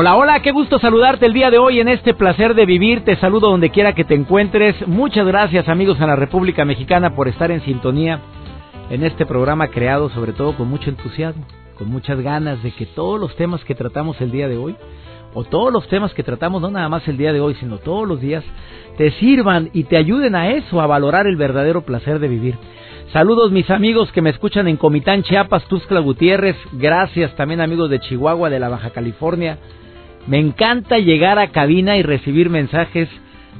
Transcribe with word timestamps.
Hola, 0.00 0.14
hola, 0.14 0.42
qué 0.42 0.52
gusto 0.52 0.78
saludarte 0.78 1.26
el 1.26 1.32
día 1.32 1.50
de 1.50 1.58
hoy 1.58 1.80
en 1.80 1.88
este 1.88 2.14
placer 2.14 2.54
de 2.54 2.66
vivir. 2.66 3.02
Te 3.02 3.16
saludo 3.16 3.50
donde 3.50 3.70
quiera 3.70 3.94
que 3.94 4.04
te 4.04 4.14
encuentres. 4.14 4.86
Muchas 4.86 5.26
gracias 5.26 5.68
amigos 5.68 6.00
en 6.00 6.06
la 6.06 6.14
República 6.14 6.64
Mexicana 6.64 7.16
por 7.16 7.26
estar 7.26 7.50
en 7.50 7.62
sintonía 7.62 8.20
en 8.90 9.02
este 9.02 9.26
programa 9.26 9.66
creado 9.66 10.08
sobre 10.10 10.32
todo 10.32 10.56
con 10.56 10.68
mucho 10.68 10.88
entusiasmo, 10.88 11.44
con 11.76 11.88
muchas 11.88 12.20
ganas 12.20 12.62
de 12.62 12.70
que 12.70 12.86
todos 12.86 13.18
los 13.18 13.34
temas 13.34 13.64
que 13.64 13.74
tratamos 13.74 14.20
el 14.20 14.30
día 14.30 14.46
de 14.46 14.56
hoy, 14.56 14.76
o 15.34 15.42
todos 15.42 15.72
los 15.72 15.88
temas 15.88 16.14
que 16.14 16.22
tratamos 16.22 16.62
no 16.62 16.70
nada 16.70 16.88
más 16.88 17.08
el 17.08 17.16
día 17.16 17.32
de 17.32 17.40
hoy, 17.40 17.56
sino 17.56 17.78
todos 17.78 18.06
los 18.06 18.20
días, 18.20 18.44
te 18.98 19.10
sirvan 19.10 19.68
y 19.72 19.82
te 19.82 19.96
ayuden 19.96 20.36
a 20.36 20.50
eso, 20.50 20.80
a 20.80 20.86
valorar 20.86 21.26
el 21.26 21.34
verdadero 21.34 21.82
placer 21.82 22.20
de 22.20 22.28
vivir. 22.28 22.54
Saludos 23.12 23.50
mis 23.50 23.68
amigos 23.68 24.12
que 24.12 24.22
me 24.22 24.30
escuchan 24.30 24.68
en 24.68 24.76
Comitán, 24.76 25.24
Chiapas, 25.24 25.64
Tuxtla 25.64 25.98
Gutiérrez. 25.98 26.56
Gracias 26.74 27.34
también 27.34 27.60
amigos 27.60 27.90
de 27.90 27.98
Chihuahua, 27.98 28.48
de 28.48 28.60
la 28.60 28.68
Baja 28.68 28.90
California. 28.90 29.58
Me 30.26 30.38
encanta 30.38 30.98
llegar 30.98 31.38
a 31.38 31.50
cabina 31.52 31.96
y 31.96 32.02
recibir 32.02 32.50
mensajes 32.50 33.08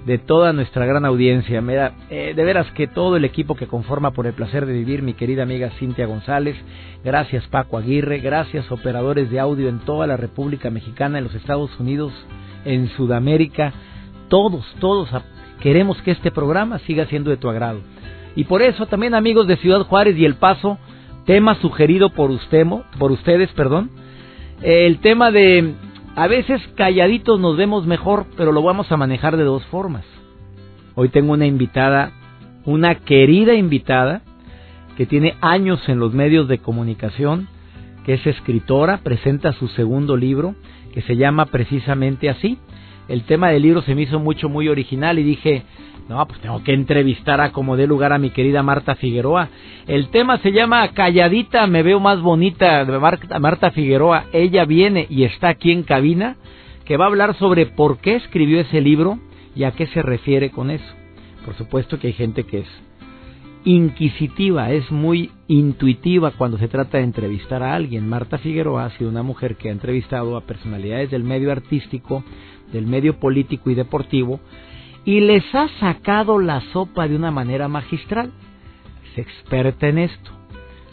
de 0.05 0.19
toda 0.19 0.53
nuestra 0.53 0.87
gran 0.87 1.05
audiencia. 1.05 1.63
Eh, 2.11 2.33
de 2.35 2.45
veras 2.45 2.71
que 2.73 2.87
todo 2.87 3.17
el 3.17 3.25
equipo 3.25 3.57
que 3.57 3.67
conforma 3.67 4.13
por 4.13 4.27
el 4.27 4.33
placer 4.33 4.67
de 4.67 4.73
vivir, 4.73 5.03
mi 5.03 5.15
querida 5.15 5.43
amiga 5.43 5.71
Cintia 5.79 6.07
González, 6.07 6.57
gracias 7.05 7.47
Paco 7.49 7.79
Aguirre, 7.79 8.19
gracias 8.21 8.71
operadores 8.73 9.31
de 9.31 9.41
audio 9.41 9.69
en 9.69 9.81
toda 9.81 10.07
la 10.07 10.17
República 10.17 10.71
Mexicana, 10.71 11.19
en 11.19 11.25
los 11.25 11.35
Estados 11.35 11.79
Unidos, 11.79 12.13
en 12.65 12.89
Sudamérica, 12.91 13.73
todos, 14.29 14.65
todos 14.81 15.11
queremos 15.61 16.01
que 16.03 16.13
este 16.13 16.31
programa 16.31 16.79
siga 16.81 17.07
siendo 17.07 17.31
de 17.31 17.37
tu 17.37 17.49
agrado. 17.49 17.81
Y 18.37 18.45
por 18.45 18.63
eso 18.63 18.87
también 18.87 19.15
amigos 19.15 19.47
de 19.47 19.57
Ciudad 19.57 19.83
Juárez 19.83 20.17
y 20.17 20.25
El 20.25 20.37
Paso, 20.37 20.79
tema 21.27 21.57
sugerido 21.57 22.11
por 22.11 22.31
usted, 22.31 22.67
por 22.99 23.13
ustedes, 23.13 23.51
perdón, 23.53 23.91
el 24.63 24.99
tema 25.01 25.31
de 25.31 25.75
a 26.19 26.27
veces 26.27 26.61
calladitos 26.75 27.39
nos 27.39 27.57
vemos 27.57 27.87
mejor, 27.87 28.27
pero 28.37 28.51
lo 28.51 28.61
vamos 28.61 28.91
a 28.91 28.97
manejar 28.97 29.37
de 29.37 29.45
dos 29.45 29.65
formas. 29.67 30.05
Hoy 30.97 31.11
tengo 31.11 31.33
una 31.33 31.47
invitada, 31.47 32.11
una 32.65 32.97
querida 32.97 33.55
invitada, 33.55 34.23
que 34.97 35.07
tiene 35.07 35.37
años 35.41 35.89
en 35.89 36.01
los 36.01 36.15
medios 36.15 36.49
de 36.49 36.59
comunicación, 36.59 37.47
que 38.05 38.15
es 38.15 38.27
escritora, 38.27 38.99
presenta 39.05 39.53
su 39.53 39.69
segundo 39.69 40.17
libro, 40.17 40.57
que 40.93 41.03
se 41.03 41.17
llama 41.17 41.47
precisamente 41.47 42.29
así. 42.29 42.59
El 43.09 43.25
tema 43.25 43.49
del 43.49 43.63
libro 43.63 43.83
se 43.83 43.95
me 43.95 44.03
hizo 44.03 44.19
mucho, 44.19 44.49
muy 44.49 44.69
original 44.69 45.19
y 45.19 45.23
dije, 45.23 45.63
no, 46.09 46.27
pues 46.27 46.41
tengo 46.41 46.63
que 46.63 46.73
entrevistar 46.73 47.41
a 47.41 47.53
como 47.53 47.77
dé 47.77 47.87
lugar 47.87 48.13
a 48.13 48.19
mi 48.19 48.31
querida 48.31 48.63
Marta 48.63 48.95
Figueroa. 48.95 49.49
El 49.87 50.09
tema 50.09 50.39
se 50.39 50.53
llama 50.53 50.89
Calladita, 50.89 51.67
me 51.67 51.83
veo 51.83 52.01
más 52.01 52.21
bonita, 52.21 52.85
de 52.85 53.39
Marta 53.39 53.71
Figueroa. 53.71 54.25
Ella 54.33 54.65
viene 54.65 55.07
y 55.09 55.25
está 55.25 55.49
aquí 55.49 55.73
en 55.73 55.83
cabina, 55.83 56.37
que 56.85 56.97
va 56.97 57.05
a 57.05 57.09
hablar 57.09 57.35
sobre 57.37 57.67
por 57.67 57.99
qué 57.99 58.17
escribió 58.17 58.61
ese 58.61 58.81
libro 58.81 59.19
y 59.55 59.65
a 59.65 59.73
qué 59.73 59.87
se 59.89 60.03
refiere 60.03 60.51
con 60.51 60.71
eso. 60.71 60.95
Por 61.45 61.55
supuesto 61.55 61.99
que 61.99 62.09
hay 62.09 62.13
gente 62.15 62.45
que 62.45 62.61
es 62.61 62.69
inquisitiva, 63.65 64.71
es 64.71 64.91
muy 64.91 65.31
intuitiva 65.47 66.31
cuando 66.31 66.57
se 66.59 66.69
trata 66.69 66.99
de 66.99 67.05
entrevistar 67.05 67.63
a 67.63 67.75
alguien. 67.75 68.09
Marta 68.09 68.39
Figueroa 68.39 68.87
ha 68.87 68.91
sido 68.97 69.11
una 69.11 69.23
mujer 69.23 69.57
que 69.57 69.69
ha 69.69 69.73
entrevistado 69.73 70.37
a 70.37 70.43
personalidades 70.43 71.11
del 71.11 71.25
medio 71.25 71.53
artístico, 71.53 72.25
del 72.73 72.87
medio 72.87 73.19
político 73.19 73.71
y 73.71 73.75
deportivo, 73.75 74.41
y 75.05 75.21
les 75.21 75.43
ha 75.55 75.69
sacado 75.81 76.39
la 76.39 76.61
sopa 76.73 77.09
de 77.09 77.17
una 77.17 77.31
manera 77.31 77.69
magistral. 77.69 78.31
Es 79.11 79.19
experta 79.19 79.89
en 79.89 79.99
esto. 79.99 80.31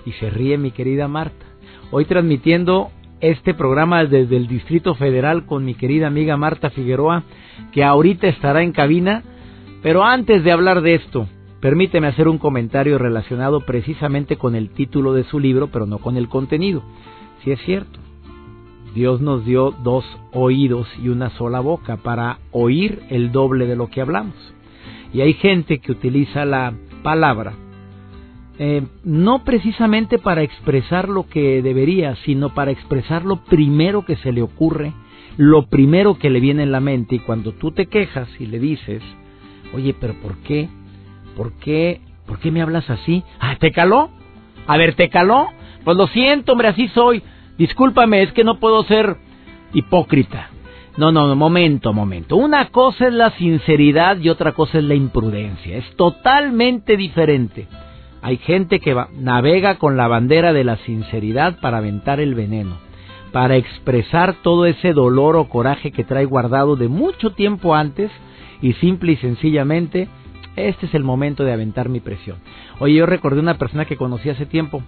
Y 0.05 0.11
se 0.13 0.29
ríe 0.29 0.57
mi 0.57 0.71
querida 0.71 1.07
Marta. 1.07 1.45
Hoy 1.91 2.05
transmitiendo 2.05 2.91
este 3.21 3.53
programa 3.53 4.05
desde 4.05 4.37
el 4.37 4.47
Distrito 4.47 4.95
Federal 4.95 5.45
con 5.45 5.65
mi 5.65 5.73
querida 5.73 6.07
amiga 6.07 6.37
Marta 6.37 6.69
Figueroa, 6.69 7.23
que 7.71 7.83
ahorita 7.83 8.27
estará 8.27 8.61
en 8.63 8.71
cabina. 8.71 9.23
Pero 9.81 10.03
antes 10.03 10.43
de 10.43 10.51
hablar 10.51 10.81
de 10.81 10.95
esto, 10.95 11.27
permíteme 11.59 12.07
hacer 12.07 12.27
un 12.27 12.37
comentario 12.37 12.97
relacionado 12.97 13.61
precisamente 13.65 14.37
con 14.37 14.55
el 14.55 14.69
título 14.69 15.13
de 15.13 15.23
su 15.25 15.39
libro, 15.39 15.67
pero 15.67 15.85
no 15.85 15.99
con 15.99 16.17
el 16.17 16.29
contenido. 16.29 16.83
Si 17.43 17.51
es 17.51 17.59
cierto, 17.61 17.99
Dios 18.95 19.21
nos 19.21 19.45
dio 19.45 19.71
dos 19.83 20.05
oídos 20.31 20.87
y 21.03 21.09
una 21.09 21.29
sola 21.31 21.59
boca 21.59 21.97
para 21.97 22.39
oír 22.51 23.03
el 23.09 23.31
doble 23.31 23.67
de 23.67 23.75
lo 23.75 23.89
que 23.89 24.01
hablamos. 24.01 24.35
Y 25.13 25.21
hay 25.21 25.33
gente 25.33 25.79
que 25.79 25.91
utiliza 25.91 26.45
la 26.45 26.73
palabra 27.03 27.53
eh, 28.57 28.83
no 29.03 29.43
precisamente 29.43 30.17
para 30.17 30.41
expresar 30.41 31.09
lo 31.09 31.27
que 31.27 31.61
debería, 31.61 32.15
sino 32.23 32.53
para 32.53 32.71
expresar 32.71 33.25
lo 33.25 33.43
primero 33.43 34.05
que 34.05 34.15
se 34.15 34.31
le 34.31 34.41
ocurre, 34.41 34.93
lo 35.35 35.67
primero 35.67 36.17
que 36.17 36.29
le 36.29 36.39
viene 36.39 36.63
en 36.63 36.71
la 36.71 36.79
mente. 36.79 37.15
Y 37.15 37.19
cuando 37.19 37.51
tú 37.51 37.71
te 37.71 37.87
quejas 37.87 38.29
y 38.39 38.45
le 38.45 38.59
dices, 38.59 39.03
oye, 39.73 39.93
pero 39.99 40.13
¿por 40.21 40.37
qué? 40.37 40.69
¿Por 41.35 41.53
qué? 41.59 41.99
¿Por 42.25 42.39
qué 42.39 42.49
me 42.49 42.61
hablas 42.61 42.89
así? 42.89 43.23
Ah, 43.39 43.57
¿te 43.59 43.71
caló? 43.71 44.09
A 44.67 44.77
ver, 44.77 44.95
¿te 44.95 45.09
caló? 45.09 45.47
Pues 45.83 45.97
lo 45.97 46.07
siento, 46.07 46.53
hombre, 46.53 46.69
así 46.69 46.87
soy. 46.89 47.21
Discúlpame, 47.57 48.23
es 48.23 48.33
que 48.33 48.43
no 48.43 48.59
puedo 48.59 48.83
ser 48.83 49.17
hipócrita. 49.73 50.49
No, 50.97 51.11
no, 51.11 51.27
no, 51.27 51.35
momento, 51.35 51.91
momento. 51.91 52.37
Una 52.37 52.69
cosa 52.69 53.07
es 53.07 53.13
la 53.13 53.31
sinceridad 53.31 54.17
y 54.17 54.29
otra 54.29 54.53
cosa 54.53 54.77
es 54.77 54.83
la 54.85 54.95
imprudencia. 54.95 55.77
Es 55.77 55.95
totalmente 55.97 56.95
diferente. 56.95 57.67
Hay 58.21 58.37
gente 58.37 58.79
que 58.79 58.95
navega 59.19 59.77
con 59.77 59.97
la 59.97 60.07
bandera 60.07 60.53
de 60.53 60.63
la 60.63 60.77
sinceridad 60.77 61.59
para 61.59 61.77
aventar 61.77 62.19
el 62.19 62.33
veneno, 62.33 62.77
para 63.31 63.57
expresar 63.57 64.35
todo 64.41 64.65
ese 64.65 64.93
dolor 64.93 65.35
o 65.35 65.49
coraje 65.49 65.91
que 65.91 66.05
trae 66.05 66.25
guardado 66.25 66.75
de 66.75 66.87
mucho 66.87 67.31
tiempo 67.31 67.75
antes 67.75 68.09
y 68.61 68.73
simple 68.73 69.11
y 69.11 69.17
sencillamente 69.17 70.07
este 70.55 70.85
es 70.85 70.93
el 70.95 71.03
momento 71.03 71.43
de 71.43 71.51
aventar 71.51 71.89
mi 71.89 71.99
presión. 71.99 72.37
Oye, 72.79 72.95
yo 72.95 73.05
recordé 73.05 73.41
una 73.41 73.57
persona 73.57 73.85
que 73.85 73.97
conocí 73.97 74.29
hace 74.29 74.45
tiempo 74.45 74.81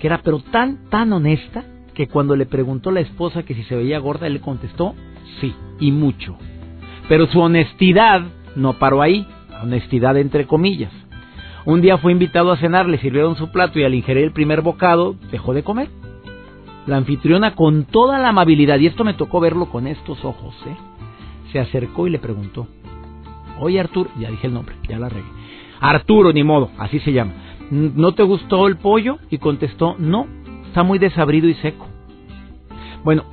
que 0.00 0.06
era 0.06 0.22
pero 0.22 0.40
tan 0.40 0.88
tan 0.88 1.12
honesta 1.12 1.62
que 2.00 2.08
cuando 2.08 2.34
le 2.34 2.46
preguntó 2.46 2.90
la 2.90 3.00
esposa 3.00 3.42
que 3.42 3.54
si 3.54 3.62
se 3.64 3.76
veía 3.76 3.98
gorda, 3.98 4.26
él 4.26 4.32
le 4.32 4.40
contestó 4.40 4.94
sí, 5.38 5.54
y 5.80 5.92
mucho. 5.92 6.34
Pero 7.10 7.26
su 7.26 7.38
honestidad 7.38 8.22
no 8.56 8.78
paró 8.78 9.02
ahí, 9.02 9.26
honestidad 9.62 10.16
entre 10.16 10.46
comillas. 10.46 10.90
Un 11.66 11.82
día 11.82 11.98
fue 11.98 12.12
invitado 12.12 12.52
a 12.52 12.56
cenar, 12.56 12.88
le 12.88 12.96
sirvieron 12.96 13.36
su 13.36 13.52
plato 13.52 13.78
y 13.78 13.84
al 13.84 13.92
ingerir 13.92 14.24
el 14.24 14.32
primer 14.32 14.62
bocado 14.62 15.14
dejó 15.30 15.52
de 15.52 15.62
comer. 15.62 15.90
La 16.86 16.96
anfitriona 16.96 17.54
con 17.54 17.84
toda 17.84 18.18
la 18.18 18.30
amabilidad, 18.30 18.78
y 18.78 18.86
esto 18.86 19.04
me 19.04 19.12
tocó 19.12 19.38
verlo 19.38 19.66
con 19.66 19.86
estos 19.86 20.24
ojos, 20.24 20.54
¿eh? 20.66 20.74
se 21.52 21.58
acercó 21.58 22.06
y 22.06 22.10
le 22.10 22.18
preguntó, 22.18 22.66
oye 23.58 23.78
Arturo, 23.78 24.08
ya 24.18 24.30
dije 24.30 24.46
el 24.46 24.54
nombre, 24.54 24.74
ya 24.88 24.98
la 24.98 25.10
regué. 25.10 25.28
Arturo, 25.80 26.32
ni 26.32 26.44
modo, 26.44 26.70
así 26.78 26.98
se 27.00 27.12
llama. 27.12 27.32
¿No 27.70 28.12
te 28.12 28.22
gustó 28.22 28.68
el 28.68 28.78
pollo? 28.78 29.18
Y 29.28 29.36
contestó, 29.36 29.96
no, 29.98 30.26
está 30.66 30.82
muy 30.82 30.98
desabrido 30.98 31.46
y 31.46 31.54
seco. 31.56 31.89
Bueno, 33.04 33.24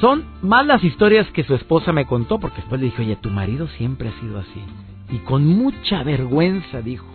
son 0.00 0.24
más 0.42 0.66
las 0.66 0.82
historias 0.82 1.30
que 1.32 1.44
su 1.44 1.54
esposa 1.54 1.92
me 1.92 2.06
contó, 2.06 2.38
porque 2.38 2.58
después 2.58 2.80
le 2.80 2.86
dije, 2.86 3.02
oye, 3.02 3.16
tu 3.16 3.30
marido 3.30 3.68
siempre 3.68 4.08
ha 4.08 4.20
sido 4.20 4.38
así. 4.38 4.62
Y 5.10 5.18
con 5.18 5.46
mucha 5.46 6.02
vergüenza 6.02 6.80
dijo, 6.80 7.06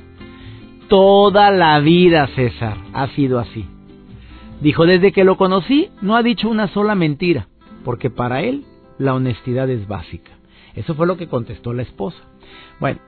toda 0.87 1.51
la 1.51 1.79
vida, 1.79 2.27
César, 2.35 2.77
ha 2.93 3.07
sido 3.09 3.39
así. 3.39 3.65
Dijo, 4.61 4.85
desde 4.85 5.11
que 5.11 5.23
lo 5.23 5.37
conocí, 5.37 5.89
no 6.01 6.15
ha 6.15 6.23
dicho 6.23 6.49
una 6.49 6.67
sola 6.69 6.95
mentira, 6.95 7.47
porque 7.83 8.09
para 8.09 8.41
él 8.41 8.63
la 8.97 9.13
honestidad 9.13 9.69
es 9.69 9.87
básica. 9.87 10.31
Eso 10.75 10.93
fue 10.95 11.07
lo 11.07 11.17
que 11.17 11.27
contestó 11.27 11.73
la 11.73 11.83
esposa. 11.83 12.17
Bueno, 12.79 12.99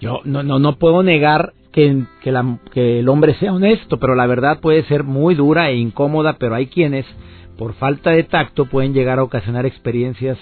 yo 0.00 0.20
no, 0.24 0.42
no, 0.42 0.58
no 0.58 0.76
puedo 0.76 1.02
negar 1.02 1.52
que, 1.72 2.04
que, 2.22 2.98
el 3.00 3.08
hombre 3.08 3.34
sea 3.34 3.52
honesto, 3.52 3.98
pero 3.98 4.14
la 4.14 4.26
verdad 4.26 4.60
puede 4.60 4.84
ser 4.84 5.02
muy 5.02 5.34
dura 5.34 5.70
e 5.70 5.76
incómoda, 5.76 6.36
pero 6.38 6.54
hay 6.54 6.66
quienes, 6.66 7.04
por 7.58 7.74
falta 7.74 8.10
de 8.10 8.24
tacto, 8.24 8.66
pueden 8.66 8.94
llegar 8.94 9.18
a 9.18 9.24
ocasionar 9.24 9.66
experiencias 9.66 10.38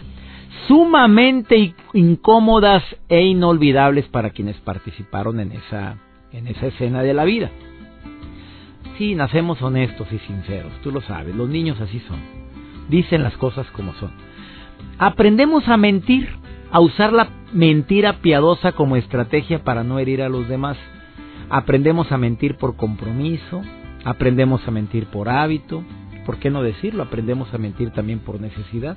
sumamente 0.68 1.74
incómodas 1.92 2.82
e 3.08 3.22
inolvidables 3.22 4.06
para 4.08 4.30
quienes 4.30 4.56
participaron 4.58 5.40
en 5.40 5.52
esa, 5.52 5.96
en 6.32 6.46
esa 6.46 6.66
escena 6.66 7.02
de 7.02 7.14
la 7.14 7.24
vida. 7.24 7.50
así 8.94 9.14
nacemos 9.14 9.60
honestos 9.62 10.06
y 10.12 10.18
sinceros, 10.20 10.72
tú 10.82 10.92
lo 10.92 11.00
sabes, 11.02 11.34
los 11.34 11.48
niños 11.48 11.80
así 11.80 12.00
son. 12.00 12.20
Dicen 12.88 13.22
las 13.22 13.36
cosas 13.36 13.66
como 13.72 13.94
son. 13.94 14.12
Aprendemos 14.98 15.66
a 15.68 15.76
mentir, 15.76 16.28
a 16.70 16.80
usar 16.80 17.12
la 17.12 17.28
mentira 17.52 18.20
piadosa 18.20 18.72
como 18.72 18.96
estrategia 18.96 19.64
para 19.64 19.82
no 19.82 19.98
herir 19.98 20.22
a 20.22 20.28
los 20.28 20.48
demás. 20.48 20.76
Aprendemos 21.50 22.12
a 22.12 22.18
mentir 22.18 22.56
por 22.56 22.76
compromiso, 22.76 23.62
aprendemos 24.04 24.66
a 24.66 24.70
mentir 24.70 25.06
por 25.06 25.28
hábito, 25.28 25.82
¿por 26.24 26.38
qué 26.38 26.50
no 26.50 26.62
decirlo? 26.62 27.02
Aprendemos 27.02 27.52
a 27.52 27.58
mentir 27.58 27.90
también 27.90 28.20
por 28.20 28.40
necesidad. 28.40 28.96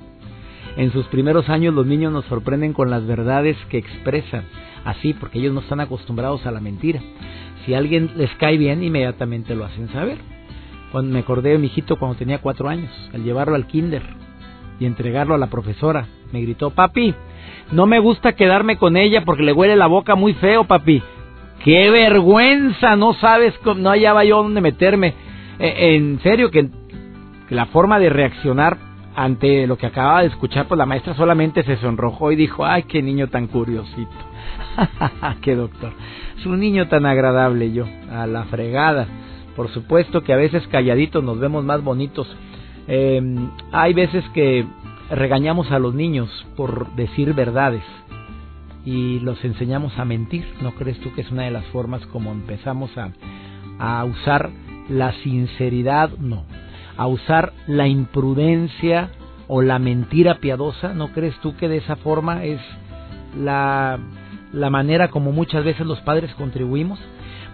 En 0.76 0.92
sus 0.92 1.06
primeros 1.06 1.48
años 1.48 1.74
los 1.74 1.86
niños 1.86 2.12
nos 2.12 2.24
sorprenden 2.26 2.72
con 2.72 2.90
las 2.90 3.06
verdades 3.06 3.56
que 3.70 3.78
expresan, 3.78 4.44
así 4.84 5.14
porque 5.14 5.38
ellos 5.38 5.54
no 5.54 5.60
están 5.60 5.80
acostumbrados 5.80 6.44
a 6.46 6.50
la 6.50 6.60
mentira. 6.60 7.00
Si 7.64 7.74
alguien 7.74 8.10
les 8.16 8.30
cae 8.34 8.58
bien, 8.58 8.82
inmediatamente 8.82 9.54
lo 9.54 9.64
hacen 9.64 9.88
saber. 9.88 10.18
Cuando 10.92 11.12
me 11.12 11.20
acordé 11.20 11.50
de 11.50 11.58
mi 11.58 11.66
hijito 11.66 11.96
cuando 11.96 12.18
tenía 12.18 12.38
cuatro 12.38 12.68
años, 12.68 12.90
al 13.12 13.24
llevarlo 13.24 13.54
al 13.54 13.66
kinder 13.66 14.02
y 14.78 14.86
entregarlo 14.86 15.34
a 15.34 15.38
la 15.38 15.48
profesora, 15.48 16.06
me 16.32 16.42
gritó, 16.42 16.70
papi, 16.70 17.14
no 17.72 17.86
me 17.86 17.98
gusta 17.98 18.34
quedarme 18.34 18.76
con 18.76 18.96
ella 18.96 19.24
porque 19.24 19.42
le 19.42 19.52
huele 19.52 19.76
la 19.76 19.86
boca 19.86 20.14
muy 20.14 20.34
feo, 20.34 20.64
papi. 20.64 21.02
¡Qué 21.64 21.90
vergüenza! 21.90 22.96
No 22.96 23.14
sabes, 23.14 23.54
no 23.64 23.90
hallaba 23.90 24.24
yo 24.24 24.42
dónde 24.42 24.60
meterme. 24.60 25.14
E, 25.58 25.96
en 25.96 26.20
serio, 26.20 26.50
que, 26.50 26.68
la 27.50 27.66
forma 27.66 27.98
de 27.98 28.10
reaccionar 28.10 28.78
ante 29.14 29.66
lo 29.66 29.78
que 29.78 29.86
acababa 29.86 30.20
de 30.20 30.28
escuchar, 30.28 30.68
pues 30.68 30.76
la 30.76 30.84
maestra 30.86 31.14
solamente 31.14 31.62
se 31.62 31.76
sonrojó 31.78 32.32
y 32.32 32.36
dijo, 32.36 32.66
ay, 32.66 32.82
qué 32.82 33.02
niño 33.02 33.28
tan 33.28 33.46
curiosito. 33.46 34.12
qué 35.40 35.56
doctor. 35.56 35.92
Es 36.38 36.44
un 36.44 36.60
niño 36.60 36.88
tan 36.88 37.06
agradable 37.06 37.72
yo, 37.72 37.86
a 38.10 38.26
la 38.26 38.44
fregada. 38.44 39.06
Por 39.56 39.70
supuesto 39.70 40.22
que 40.22 40.34
a 40.34 40.36
veces 40.36 40.66
calladitos 40.68 41.24
nos 41.24 41.40
vemos 41.40 41.64
más 41.64 41.82
bonitos. 41.82 42.28
Eh, 42.88 43.22
hay 43.72 43.94
veces 43.94 44.22
que 44.34 44.66
regañamos 45.10 45.70
a 45.70 45.78
los 45.78 45.94
niños 45.94 46.28
por 46.56 46.94
decir 46.94 47.32
verdades 47.32 47.82
y 48.84 49.20
los 49.20 49.42
enseñamos 49.46 49.98
a 49.98 50.04
mentir. 50.04 50.44
¿No 50.60 50.72
crees 50.74 51.00
tú 51.00 51.12
que 51.14 51.22
es 51.22 51.30
una 51.30 51.44
de 51.44 51.50
las 51.50 51.64
formas 51.66 52.04
como 52.06 52.32
empezamos 52.32 52.90
a, 52.98 53.12
a 53.78 54.04
usar 54.04 54.50
la 54.90 55.12
sinceridad? 55.22 56.10
No, 56.18 56.44
a 56.96 57.06
usar 57.06 57.52
la 57.66 57.86
imprudencia 57.86 59.10
o 59.48 59.62
la 59.62 59.78
mentira 59.78 60.36
piadosa. 60.36 60.94
¿No 60.94 61.08
crees 61.08 61.38
tú 61.40 61.56
que 61.56 61.68
de 61.68 61.78
esa 61.78 61.96
forma 61.96 62.44
es 62.44 62.60
la, 63.38 63.98
la 64.52 64.70
manera 64.70 65.08
como 65.08 65.32
muchas 65.32 65.64
veces 65.64 65.86
los 65.86 66.00
padres 66.00 66.34
contribuimos? 66.34 66.98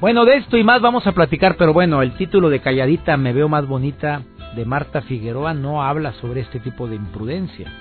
Bueno, 0.00 0.24
de 0.24 0.36
esto 0.36 0.56
y 0.56 0.64
más 0.64 0.80
vamos 0.80 1.06
a 1.06 1.12
platicar, 1.12 1.56
pero 1.56 1.72
bueno, 1.72 2.02
el 2.02 2.12
título 2.16 2.50
de 2.50 2.60
Calladita 2.60 3.16
me 3.16 3.32
veo 3.32 3.48
más 3.48 3.66
bonita 3.66 4.22
de 4.54 4.64
Marta 4.64 5.02
Figueroa 5.02 5.54
no 5.54 5.82
habla 5.82 6.12
sobre 6.14 6.40
este 6.40 6.60
tipo 6.60 6.88
de 6.88 6.96
imprudencia. 6.96 7.72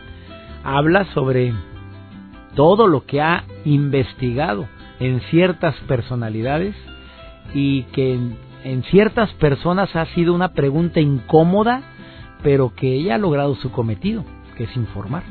Habla 0.63 1.05
sobre 1.13 1.53
todo 2.55 2.87
lo 2.87 3.05
que 3.05 3.21
ha 3.21 3.43
investigado 3.65 4.67
en 4.99 5.21
ciertas 5.31 5.75
personalidades 5.87 6.75
y 7.53 7.83
que 7.83 8.19
en, 8.63 8.83
ciertas 8.83 9.31
personas 9.33 9.95
ha 9.95 10.05
sido 10.07 10.33
una 10.33 10.53
pregunta 10.53 10.99
incómoda, 10.99 11.81
pero 12.43 12.73
que 12.75 12.93
ella 12.93 13.15
ha 13.15 13.19
logrado 13.19 13.55
su 13.55 13.71
cometido, 13.71 14.23
que 14.57 14.65
es 14.65 14.75
informar. 14.75 15.23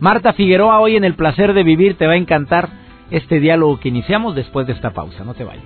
Marta 0.00 0.32
Figueroa, 0.32 0.80
hoy 0.80 0.96
en 0.96 1.04
el 1.04 1.14
placer 1.14 1.54
de 1.54 1.62
vivir 1.62 1.96
te 1.96 2.06
va 2.06 2.14
a 2.14 2.16
encantar 2.16 2.68
este 3.10 3.40
diálogo 3.40 3.78
que 3.80 3.88
iniciamos 3.88 4.34
después 4.34 4.66
de 4.66 4.72
esta 4.72 4.90
pausa. 4.90 5.24
No 5.24 5.34
te 5.34 5.44
vayas. 5.44 5.64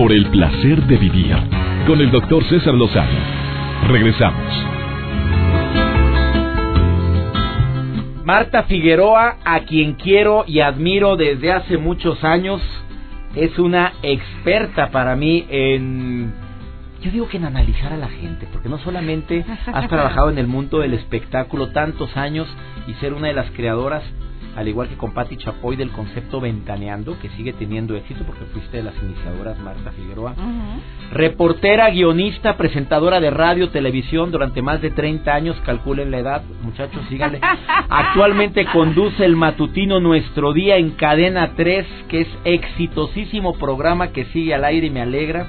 por 0.00 0.12
el 0.12 0.30
placer 0.30 0.82
de 0.84 0.96
vivir 0.96 1.36
con 1.86 2.00
el 2.00 2.10
doctor 2.10 2.42
César 2.44 2.72
Lozano. 2.72 3.18
Regresamos. 3.86 4.66
Marta 8.24 8.62
Figueroa, 8.62 9.36
a 9.44 9.60
quien 9.60 9.96
quiero 9.96 10.44
y 10.46 10.60
admiro 10.60 11.16
desde 11.16 11.52
hace 11.52 11.76
muchos 11.76 12.24
años, 12.24 12.62
es 13.34 13.58
una 13.58 13.92
experta 14.02 14.90
para 14.90 15.16
mí 15.16 15.46
en 15.48 16.32
yo 17.02 17.10
digo 17.10 17.28
que 17.28 17.38
en 17.38 17.46
analizar 17.46 17.94
a 17.94 17.96
la 17.96 18.08
gente, 18.08 18.46
porque 18.52 18.68
no 18.68 18.78
solamente 18.78 19.44
has 19.72 19.88
trabajado 19.88 20.28
en 20.28 20.38
el 20.38 20.46
mundo 20.46 20.80
del 20.80 20.92
espectáculo 20.92 21.68
tantos 21.68 22.14
años 22.16 22.46
y 22.86 22.92
ser 22.94 23.14
una 23.14 23.28
de 23.28 23.32
las 23.32 23.50
creadoras 23.52 24.02
al 24.56 24.68
igual 24.68 24.88
que 24.88 24.96
con 24.96 25.12
Patti 25.12 25.36
Chapoy 25.36 25.76
del 25.76 25.90
concepto 25.90 26.40
Ventaneando, 26.40 27.18
que 27.20 27.28
sigue 27.30 27.52
teniendo 27.52 27.96
éxito 27.96 28.24
porque 28.24 28.44
fuiste 28.46 28.78
de 28.78 28.82
las 28.84 28.94
iniciadoras 29.02 29.58
Marta 29.60 29.92
Figueroa. 29.92 30.34
Reportera, 31.12 31.90
guionista, 31.90 32.56
presentadora 32.56 33.20
de 33.20 33.30
radio, 33.30 33.70
televisión 33.70 34.30
durante 34.30 34.62
más 34.62 34.80
de 34.80 34.90
30 34.90 35.32
años, 35.32 35.56
calculen 35.64 36.10
la 36.10 36.18
edad, 36.18 36.42
muchachos, 36.62 37.02
síganle. 37.08 37.40
Actualmente 37.88 38.66
conduce 38.66 39.24
el 39.24 39.36
matutino 39.36 40.00
Nuestro 40.00 40.52
Día 40.52 40.76
en 40.76 40.90
Cadena 40.90 41.52
3, 41.56 41.86
que 42.08 42.22
es 42.22 42.28
exitosísimo 42.44 43.54
programa 43.54 44.08
que 44.08 44.24
sigue 44.26 44.54
al 44.54 44.64
aire 44.64 44.88
y 44.88 44.90
me 44.90 45.02
alegra 45.02 45.46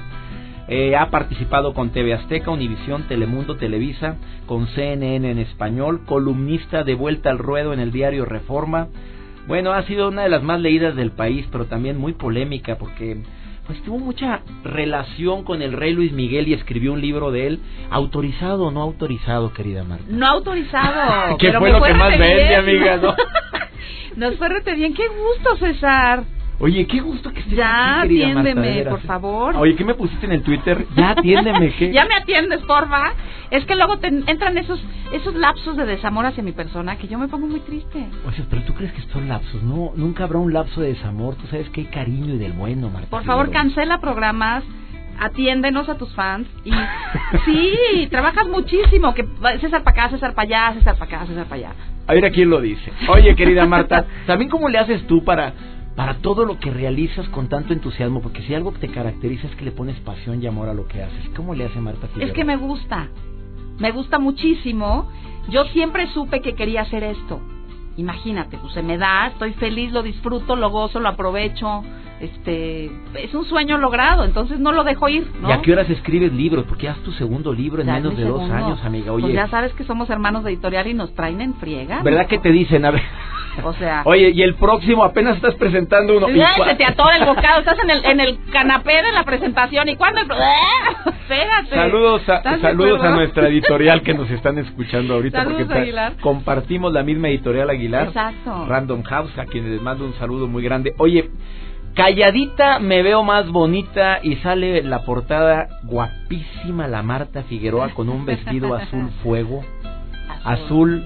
eh, 0.68 0.96
ha 0.96 1.10
participado 1.10 1.74
con 1.74 1.90
TV 1.90 2.14
Azteca, 2.14 2.50
Univisión, 2.50 3.08
Telemundo, 3.08 3.56
Televisa, 3.56 4.16
con 4.46 4.66
CNN 4.68 5.30
en 5.30 5.38
español, 5.38 6.02
columnista 6.06 6.84
de 6.84 6.94
vuelta 6.94 7.30
al 7.30 7.38
ruedo 7.38 7.72
en 7.72 7.80
el 7.80 7.90
diario 7.90 8.24
Reforma. 8.24 8.88
Bueno, 9.46 9.72
ha 9.72 9.82
sido 9.84 10.08
una 10.08 10.22
de 10.22 10.28
las 10.28 10.42
más 10.42 10.60
leídas 10.60 10.94
del 10.94 11.10
país, 11.10 11.46
pero 11.50 11.66
también 11.66 11.98
muy 11.98 12.12
polémica 12.12 12.76
porque 12.76 13.22
pues 13.66 13.82
tuvo 13.84 13.98
mucha 13.98 14.40
relación 14.64 15.44
con 15.44 15.62
el 15.62 15.72
rey 15.72 15.92
Luis 15.92 16.12
Miguel 16.12 16.48
y 16.48 16.54
escribió 16.54 16.92
un 16.92 17.00
libro 17.00 17.30
de 17.30 17.46
él, 17.46 17.60
autorizado 17.90 18.64
o 18.64 18.70
no 18.70 18.82
autorizado, 18.82 19.52
querida 19.52 19.84
Marta. 19.84 20.04
No 20.08 20.26
autorizado. 20.26 21.36
¿Qué 21.38 21.52
fue 21.52 21.70
lo 21.70 21.82
que 21.82 21.94
más 21.94 22.18
vende, 22.18 22.56
amiga? 22.56 22.96
¿no? 22.96 23.14
Nos 24.16 24.36
fue 24.36 24.48
rete 24.48 24.74
bien, 24.74 24.94
qué 24.94 25.04
gusto, 25.08 25.56
César. 25.56 26.24
Oye, 26.62 26.86
qué 26.86 27.00
gusto 27.00 27.32
que 27.32 27.40
estés 27.40 27.56
ya, 27.56 28.02
aquí, 28.02 28.22
atiéndeme, 28.22 28.84
por 28.84 29.00
favor. 29.00 29.56
Oye, 29.56 29.74
¿qué 29.74 29.84
me 29.84 29.94
pusiste 29.94 30.26
en 30.26 30.32
el 30.32 30.42
Twitter? 30.42 30.86
Ya 30.94 31.10
atiéndeme, 31.10 31.74
¿qué? 31.78 31.92
ya 31.92 32.04
me 32.04 32.14
atiendes, 32.14 32.60
porfa. 32.60 33.14
Es 33.50 33.64
que 33.64 33.74
luego 33.74 33.98
te 33.98 34.06
entran 34.06 34.56
esos 34.56 34.80
esos 35.12 35.34
lapsos 35.34 35.76
de 35.76 35.84
desamor 35.86 36.24
hacia 36.24 36.40
mi 36.44 36.52
persona 36.52 36.96
que 36.98 37.08
yo 37.08 37.18
me 37.18 37.26
pongo 37.26 37.48
muy 37.48 37.58
triste. 37.60 38.06
Oye, 38.28 38.44
pero 38.48 38.62
tú 38.62 38.74
crees 38.74 38.92
que 38.92 39.02
son 39.12 39.28
lapsos, 39.28 39.60
no, 39.64 39.90
nunca 39.96 40.22
habrá 40.22 40.38
un 40.38 40.52
lapso 40.52 40.82
de 40.82 40.90
desamor. 40.90 41.34
Tú 41.34 41.48
sabes 41.48 41.68
que 41.70 41.80
hay 41.80 41.86
cariño 41.88 42.34
y 42.34 42.38
del 42.38 42.52
bueno, 42.52 42.90
Marta. 42.90 43.10
Por 43.10 43.24
favor, 43.24 43.50
cancela 43.50 44.00
programas 44.00 44.62
atiéndenos 45.18 45.88
a 45.88 45.96
tus 45.98 46.14
fans 46.14 46.46
y 46.64 46.70
sí, 47.44 48.06
trabajas 48.08 48.46
muchísimo, 48.46 49.14
que 49.14 49.26
César 49.60 49.82
para 49.82 50.04
acá, 50.04 50.10
César 50.10 50.32
para 50.34 50.46
allá, 50.46 50.78
César 50.78 50.96
para 50.96 51.16
acá, 51.16 51.26
César 51.26 51.46
para 51.46 51.56
allá. 51.56 51.72
A 52.06 52.14
ver 52.14 52.24
a 52.24 52.30
quién 52.30 52.50
lo 52.50 52.60
dice. 52.60 52.92
Oye, 53.08 53.34
querida 53.34 53.66
Marta, 53.66 54.06
¿también 54.26 54.48
cómo 54.48 54.68
le 54.68 54.78
haces 54.78 55.04
tú 55.08 55.24
para 55.24 55.52
para 55.96 56.18
todo 56.18 56.44
lo 56.44 56.58
que 56.58 56.70
realizas 56.70 57.28
con 57.28 57.48
tanto 57.48 57.72
entusiasmo, 57.72 58.20
porque 58.22 58.42
si 58.42 58.54
algo 58.54 58.72
que 58.72 58.80
te 58.80 58.88
caracteriza 58.88 59.46
es 59.46 59.54
que 59.56 59.64
le 59.64 59.72
pones 59.72 59.98
pasión 60.00 60.42
y 60.42 60.46
amor 60.46 60.68
a 60.68 60.74
lo 60.74 60.86
que 60.86 61.02
haces. 61.02 61.28
¿Cómo 61.36 61.54
le 61.54 61.66
hace 61.66 61.80
Marta 61.80 62.08
Figueroa? 62.08 62.28
Es 62.28 62.34
que 62.34 62.44
me 62.44 62.56
gusta, 62.56 63.08
me 63.78 63.90
gusta 63.90 64.18
muchísimo. 64.18 65.10
Yo 65.48 65.64
siempre 65.66 66.06
supe 66.08 66.40
que 66.40 66.54
quería 66.54 66.82
hacer 66.82 67.04
esto. 67.04 67.40
Imagínate, 67.96 68.56
pues 68.56 68.72
se 68.72 68.82
me 68.82 68.96
da, 68.96 69.26
estoy 69.26 69.52
feliz, 69.54 69.92
lo 69.92 70.02
disfruto, 70.02 70.56
lo 70.56 70.70
gozo, 70.70 70.98
lo 70.98 71.10
aprovecho. 71.10 71.82
Este, 72.20 72.86
es 73.14 73.34
un 73.34 73.44
sueño 73.44 73.78
logrado, 73.78 74.24
entonces 74.24 74.60
no 74.60 74.72
lo 74.72 74.84
dejo 74.84 75.08
ir. 75.08 75.28
¿no? 75.40 75.48
¿Y 75.48 75.52
a 75.52 75.60
qué 75.60 75.72
horas 75.72 75.90
escribes 75.90 76.32
libros? 76.32 76.64
Porque 76.66 76.86
es 76.86 76.96
tu 77.02 77.12
segundo 77.12 77.52
libro 77.52 77.82
en 77.82 77.88
menos 77.88 78.16
de 78.16 78.24
dos 78.24 78.48
años, 78.48 78.82
amiga. 78.84 79.12
Oye, 79.12 79.24
pues 79.24 79.34
ya 79.34 79.48
sabes 79.48 79.74
que 79.74 79.84
somos 79.84 80.08
hermanos 80.08 80.44
de 80.44 80.52
editorial 80.52 80.86
y 80.86 80.94
nos 80.94 81.12
traen 81.14 81.40
en 81.40 81.54
friega. 81.54 82.02
¿Verdad 82.02 82.28
que 82.28 82.38
te 82.38 82.50
dicen? 82.50 82.84
A 82.84 82.92
ver. 82.92 83.02
O 83.64 83.72
sea. 83.74 84.02
Oye, 84.04 84.30
y 84.30 84.42
el 84.42 84.54
próximo 84.54 85.04
apenas 85.04 85.36
estás 85.36 85.54
presentando 85.54 86.16
uno. 86.16 86.26
Se 86.28 86.74
te 86.74 86.84
atora 86.84 87.16
el 87.16 87.24
bocado, 87.26 87.60
estás 87.60 87.78
en 87.82 87.90
el, 87.90 88.04
en 88.04 88.20
el 88.20 88.38
canapé 88.52 89.02
de 89.02 89.12
la 89.12 89.24
presentación. 89.24 89.88
¿Y 89.88 89.96
cuándo? 89.96 90.20
Espérate. 91.06 91.74
Saludos, 91.74 92.28
a, 92.28 92.42
saludos 92.60 93.02
a 93.02 93.10
nuestra 93.10 93.48
editorial 93.48 94.02
que 94.02 94.14
nos 94.14 94.30
están 94.30 94.58
escuchando 94.58 95.14
ahorita. 95.14 95.42
Saludos, 95.42 95.62
porque 95.66 95.80
Aguilar. 95.80 96.14
compartimos 96.20 96.92
la 96.92 97.02
misma 97.02 97.28
editorial 97.28 97.70
Aguilar. 97.70 98.08
Exacto. 98.08 98.66
Random 98.66 99.02
House, 99.02 99.38
a 99.38 99.44
quienes 99.44 99.72
les 99.72 99.82
mando 99.82 100.04
un 100.04 100.14
saludo 100.14 100.46
muy 100.46 100.62
grande. 100.62 100.94
Oye, 100.98 101.30
calladita 101.94 102.78
me 102.78 103.02
veo 103.02 103.22
más 103.22 103.48
bonita 103.48 104.20
y 104.22 104.36
sale 104.36 104.82
la 104.82 105.02
portada 105.04 105.68
guapísima 105.84 106.88
la 106.88 107.02
Marta 107.02 107.42
Figueroa 107.42 107.90
con 107.90 108.08
un 108.08 108.24
vestido 108.24 108.74
azul 108.74 109.10
fuego 109.22 109.62
azul, 110.44 111.04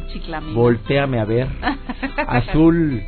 volteame 0.54 1.20
a 1.20 1.24
ver, 1.24 1.48
azul. 2.28 3.02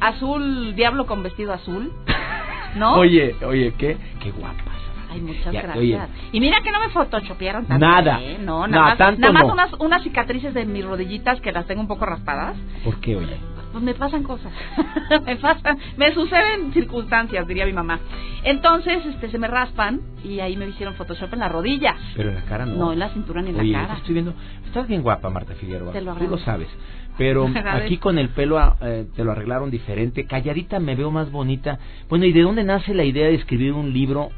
Azul, 0.00 0.74
diablo 0.76 1.06
con 1.06 1.22
vestido 1.22 1.52
azul, 1.52 1.92
¿no? 2.76 2.94
Oye, 2.94 3.34
oye, 3.44 3.74
qué, 3.78 3.96
qué 4.20 4.30
guapas. 4.30 4.78
Ay, 5.10 5.20
muchas 5.20 5.52
gracias. 5.52 6.10
y 6.32 6.40
mira 6.40 6.60
que 6.62 6.70
no 6.70 6.80
me 6.80 6.90
photoshopearon 6.90 7.66
tanto. 7.66 7.86
Nada. 7.86 8.20
¿eh? 8.22 8.38
No, 8.38 8.66
nada 8.66 8.94
más, 8.94 9.18
nada 9.18 9.32
más 9.32 9.44
unas, 9.44 9.72
unas 9.78 10.02
cicatrices 10.02 10.52
de 10.52 10.66
mis 10.66 10.84
rodillitas 10.84 11.40
que 11.40 11.50
las 11.50 11.66
tengo 11.66 11.80
un 11.80 11.88
poco 11.88 12.04
raspadas. 12.04 12.56
¿Por 12.84 13.00
qué, 13.00 13.16
oye? 13.16 13.36
Pues 13.78 13.84
me 13.84 13.94
pasan 13.94 14.24
cosas. 14.24 14.52
me 15.24 15.36
pasan, 15.36 15.78
me 15.96 16.12
suceden 16.12 16.72
circunstancias, 16.72 17.46
diría 17.46 17.64
mi 17.64 17.72
mamá. 17.72 18.00
Entonces, 18.42 19.06
este, 19.06 19.30
se 19.30 19.38
me 19.38 19.46
raspan 19.46 20.00
y 20.24 20.40
ahí 20.40 20.56
me 20.56 20.66
hicieron 20.66 20.94
Photoshop 20.94 21.32
en 21.34 21.38
la 21.38 21.48
rodilla. 21.48 21.94
Pero 22.16 22.30
en 22.30 22.34
la 22.34 22.42
cara 22.42 22.66
no. 22.66 22.74
No, 22.74 22.92
en 22.92 22.98
la 22.98 23.10
cintura 23.10 23.40
ni 23.40 23.50
en 23.50 23.60
Oye, 23.60 23.70
la 23.70 23.82
cara. 23.82 23.94
estoy 23.98 24.14
viendo. 24.14 24.34
Estás 24.66 24.88
bien 24.88 25.02
guapa, 25.02 25.30
Marta 25.30 25.54
Figueroa. 25.54 25.92
Te 25.92 26.00
lo 26.00 26.14
Tú 26.14 26.26
lo 26.26 26.38
sabes. 26.38 26.68
Pero 27.16 27.48
aquí 27.72 27.98
con 27.98 28.18
el 28.18 28.30
pelo 28.30 28.58
ah, 28.58 28.76
eh, 28.80 29.06
te 29.14 29.22
lo 29.22 29.30
arreglaron 29.30 29.70
diferente. 29.70 30.24
Calladita 30.24 30.80
me 30.80 30.96
veo 30.96 31.12
más 31.12 31.30
bonita. 31.30 31.78
Bueno, 32.08 32.24
¿y 32.24 32.32
de 32.32 32.42
dónde 32.42 32.64
nace 32.64 32.94
la 32.94 33.04
idea 33.04 33.28
de 33.28 33.34
escribir 33.34 33.74
un 33.74 33.92
libro 33.92 34.30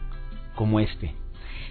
como 0.54 0.80
este? 0.80 1.14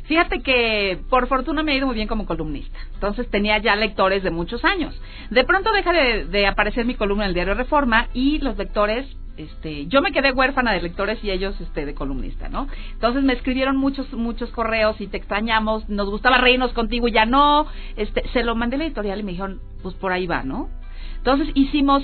Fíjate 0.09 0.41
que 0.41 0.97
por 1.07 1.27
fortuna 1.27 1.61
me 1.61 1.71
ha 1.71 1.75
ido 1.75 1.85
muy 1.85 1.93
bien 1.93 2.07
como 2.07 2.25
columnista. 2.25 2.79
Entonces 2.95 3.29
tenía 3.29 3.59
ya 3.59 3.75
lectores 3.75 4.23
de 4.23 4.31
muchos 4.31 4.65
años. 4.65 4.99
De 5.29 5.43
pronto 5.43 5.71
deja 5.71 5.93
de, 5.93 6.47
aparecer 6.47 6.83
mi 6.85 6.95
columna 6.95 7.25
en 7.25 7.27
el 7.27 7.33
diario 7.35 7.53
Reforma 7.53 8.07
y 8.15 8.39
los 8.39 8.57
lectores, 8.57 9.05
este, 9.37 9.85
yo 9.85 10.01
me 10.01 10.11
quedé 10.11 10.31
huérfana 10.31 10.73
de 10.73 10.81
lectores 10.81 11.23
y 11.23 11.29
ellos 11.29 11.61
este, 11.61 11.85
de 11.85 11.93
columnista, 11.93 12.49
¿no? 12.49 12.67
Entonces 12.93 13.23
me 13.23 13.33
escribieron 13.33 13.77
muchos 13.77 14.11
muchos 14.11 14.49
correos 14.49 14.99
y 14.99 15.05
te 15.05 15.17
extrañamos, 15.17 15.87
nos 15.89 16.09
gustaba 16.09 16.39
reírnos 16.39 16.73
contigo 16.73 17.07
y 17.07 17.11
ya 17.11 17.27
no. 17.27 17.67
Este, 17.95 18.27
se 18.29 18.41
lo 18.41 18.55
mandé 18.55 18.77
a 18.77 18.79
la 18.79 18.85
editorial 18.85 19.19
y 19.19 19.23
me 19.23 19.31
dijeron, 19.33 19.61
pues 19.83 19.93
por 19.93 20.11
ahí 20.11 20.25
va, 20.25 20.41
¿no? 20.41 20.69
Entonces 21.17 21.49
hicimos 21.53 22.03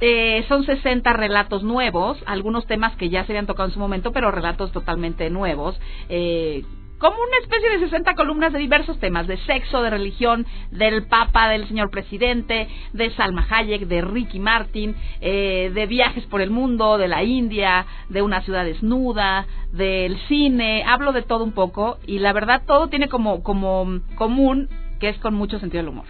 eh, 0.00 0.44
son 0.48 0.64
60 0.64 1.14
relatos 1.14 1.62
nuevos, 1.62 2.18
algunos 2.26 2.66
temas 2.66 2.94
que 2.96 3.08
ya 3.08 3.24
se 3.24 3.32
habían 3.32 3.46
tocado 3.46 3.68
en 3.68 3.72
su 3.72 3.80
momento, 3.80 4.12
pero 4.12 4.30
relatos 4.30 4.70
totalmente 4.70 5.30
nuevos. 5.30 5.80
Eh, 6.10 6.62
como 6.98 7.16
una 7.16 7.38
especie 7.42 7.70
de 7.70 7.78
60 7.80 8.14
columnas 8.14 8.52
de 8.52 8.58
diversos 8.58 8.98
temas, 8.98 9.26
de 9.26 9.36
sexo, 9.38 9.82
de 9.82 9.90
religión, 9.90 10.46
del 10.70 11.06
Papa, 11.06 11.48
del 11.48 11.66
señor 11.68 11.90
presidente, 11.90 12.68
de 12.92 13.10
Salma 13.10 13.46
Hayek, 13.48 13.86
de 13.86 14.00
Ricky 14.02 14.40
Martin, 14.40 14.94
eh, 15.20 15.70
de 15.72 15.86
viajes 15.86 16.24
por 16.26 16.40
el 16.40 16.50
mundo, 16.50 16.98
de 16.98 17.08
la 17.08 17.22
India, 17.22 17.86
de 18.08 18.22
una 18.22 18.42
ciudad 18.42 18.64
desnuda, 18.64 19.46
del 19.72 20.18
cine, 20.28 20.84
hablo 20.86 21.12
de 21.12 21.22
todo 21.22 21.44
un 21.44 21.52
poco 21.52 21.98
y 22.06 22.18
la 22.18 22.32
verdad 22.32 22.62
todo 22.66 22.88
tiene 22.88 23.08
como, 23.08 23.42
como 23.42 24.00
común 24.16 24.68
que 24.98 25.08
es 25.08 25.18
con 25.18 25.34
mucho 25.34 25.58
sentido 25.58 25.82
del 25.82 25.90
humor. 25.90 26.06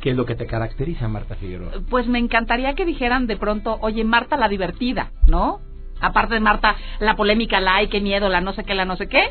¿Qué 0.00 0.10
es 0.10 0.16
lo 0.16 0.26
que 0.26 0.34
te 0.34 0.46
caracteriza, 0.46 1.06
Marta 1.06 1.36
Figueroa? 1.36 1.70
Pues 1.88 2.08
me 2.08 2.18
encantaría 2.18 2.74
que 2.74 2.84
dijeran 2.84 3.28
de 3.28 3.36
pronto, 3.36 3.78
oye, 3.82 4.02
Marta 4.02 4.36
la 4.36 4.48
divertida, 4.48 5.12
¿no? 5.28 5.60
Aparte 6.00 6.34
de 6.34 6.40
Marta, 6.40 6.74
la 6.98 7.14
polémica, 7.14 7.60
la 7.60 7.76
ay, 7.76 7.88
qué 7.88 8.00
miedo, 8.00 8.28
la 8.28 8.40
no 8.40 8.52
sé 8.52 8.64
qué, 8.64 8.74
la 8.74 8.84
no 8.84 8.96
sé 8.96 9.06
qué. 9.06 9.30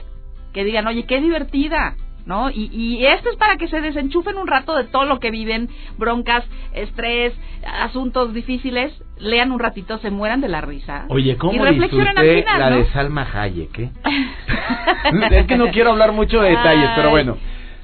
Que 0.54 0.64
digan, 0.64 0.88
oye, 0.88 1.06
qué 1.06 1.22
divertida, 1.22 1.96
¿no? 2.26 2.50
Y, 2.50 2.70
y 2.74 3.06
esto 3.06 3.30
es 3.30 3.38
para 3.38 3.58
que 3.58 3.68
se 3.68 3.82
desenchufen 3.82 4.38
un 4.38 4.48
rato 4.48 4.76
de 4.76 4.86
todo 4.86 5.06
lo 5.06 5.20
que 5.20 5.32
viven, 5.32 5.70
broncas, 5.98 6.46
estrés, 6.74 7.34
asuntos 7.66 8.34
difíciles, 8.34 8.94
lean 9.18 9.52
un 9.52 9.60
ratito, 9.60 9.98
se 10.00 10.12
mueran 10.12 10.42
de 10.42 10.50
la 10.50 10.62
risa. 10.62 11.06
Oye, 11.10 11.38
¿cómo 11.38 11.54
y 11.54 11.60
reflexionen 11.60 12.18
al 12.18 12.24
disfruté 12.24 12.44
final, 12.44 12.60
la 12.60 12.70
¿no? 12.70 12.78
de 12.78 12.92
Salma 12.92 13.28
Hayek, 13.34 13.80
eh? 13.80 13.92
es 15.32 15.48
que 15.48 15.58
no 15.58 15.70
quiero 15.72 15.92
hablar 15.92 16.12
mucho 16.12 16.42
de 16.42 16.50
detalles, 16.50 16.90
pero 16.96 17.10
bueno. 17.10 17.38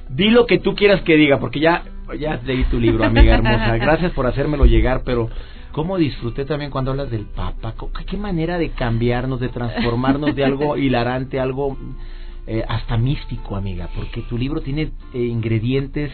Di 0.08 0.30
lo 0.30 0.46
que 0.46 0.58
tú 0.58 0.74
quieras 0.74 1.02
que 1.02 1.16
diga, 1.16 1.38
porque 1.38 1.60
ya, 1.60 1.82
ya 2.18 2.40
leí 2.42 2.64
tu 2.64 2.80
libro, 2.80 3.04
amiga 3.04 3.34
hermosa. 3.34 3.76
Gracias 3.78 4.12
por 4.12 4.26
hacérmelo 4.26 4.64
llegar, 4.64 5.02
pero 5.04 5.28
cómo 5.72 5.98
disfruté 5.98 6.46
también 6.46 6.70
cuando 6.70 6.92
hablas 6.92 7.10
del 7.10 7.26
Papa. 7.26 7.74
¿Qué, 8.06 8.16
manera 8.16 8.56
de 8.56 8.70
cambiarnos, 8.70 9.38
de 9.38 9.50
transformarnos 9.50 10.34
de 10.34 10.44
algo 10.44 10.76
hilarante, 10.78 11.38
algo 11.38 11.76
eh, 12.48 12.64
hasta 12.66 12.96
místico, 12.96 13.56
amiga, 13.56 13.90
porque 13.94 14.22
tu 14.22 14.38
libro 14.38 14.62
tiene 14.62 14.90
eh, 15.12 15.18
ingredientes 15.18 16.10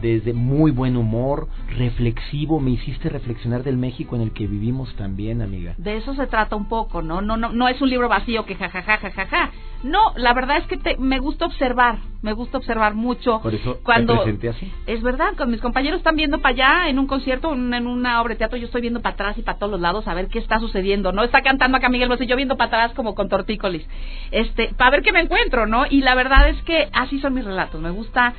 desde 0.00 0.32
muy 0.32 0.70
buen 0.70 0.96
humor, 0.96 1.48
reflexivo, 1.76 2.60
me 2.60 2.70
hiciste 2.70 3.08
reflexionar 3.08 3.62
del 3.62 3.76
México 3.76 4.16
en 4.16 4.22
el 4.22 4.32
que 4.32 4.46
vivimos 4.46 4.94
también, 4.96 5.42
amiga. 5.42 5.74
De 5.78 5.96
eso 5.96 6.14
se 6.14 6.26
trata 6.26 6.56
un 6.56 6.68
poco, 6.68 7.02
¿no? 7.02 7.20
No, 7.20 7.36
no, 7.36 7.50
no 7.50 7.68
es 7.68 7.80
un 7.80 7.90
libro 7.90 8.08
vacío 8.08 8.44
que 8.44 8.54
jajaja, 8.54 8.98
jajaja. 8.98 9.50
No, 9.82 10.12
la 10.16 10.32
verdad 10.34 10.58
es 10.58 10.66
que 10.66 10.76
te, 10.76 10.96
me 10.96 11.18
gusta 11.18 11.46
observar, 11.46 11.98
me 12.22 12.32
gusta 12.32 12.58
observar 12.58 12.94
mucho. 12.94 13.40
Por 13.40 13.54
eso 13.54 13.78
cuando 13.82 14.14
te 14.14 14.22
presenté 14.22 14.48
así. 14.48 14.72
es 14.86 15.02
verdad, 15.02 15.34
cuando 15.36 15.52
mis 15.52 15.60
compañeros 15.60 15.98
están 15.98 16.16
viendo 16.16 16.40
para 16.40 16.54
allá 16.54 16.88
en 16.88 16.98
un 16.98 17.06
concierto, 17.06 17.52
en, 17.52 17.72
en 17.72 17.86
una 17.86 18.20
obra 18.20 18.34
de 18.34 18.38
teatro, 18.38 18.58
yo 18.58 18.66
estoy 18.66 18.80
viendo 18.80 19.00
para 19.00 19.14
atrás 19.14 19.38
y 19.38 19.42
para 19.42 19.58
todos 19.58 19.72
los 19.72 19.80
lados 19.80 20.08
a 20.08 20.14
ver 20.14 20.28
qué 20.28 20.38
está 20.38 20.58
sucediendo, 20.58 21.12
¿no? 21.12 21.22
Está 21.22 21.42
cantando 21.42 21.76
acá 21.76 21.88
Miguel 21.88 22.08
Bosé, 22.08 22.26
yo 22.26 22.36
viendo 22.36 22.56
para 22.56 22.68
atrás 22.68 22.92
como 22.94 23.14
con 23.14 23.28
tortícolis. 23.28 23.86
Este, 24.30 24.74
para 24.76 24.90
ver 24.90 25.02
qué 25.02 25.12
me 25.12 25.20
encuentro, 25.20 25.66
¿no? 25.66 25.84
Y 25.88 26.00
la 26.00 26.14
verdad 26.14 26.48
es 26.48 26.60
que 26.62 26.88
así 26.92 27.20
son 27.20 27.34
mis 27.34 27.44
relatos. 27.44 27.80
Me 27.80 27.90
gusta 27.90 28.34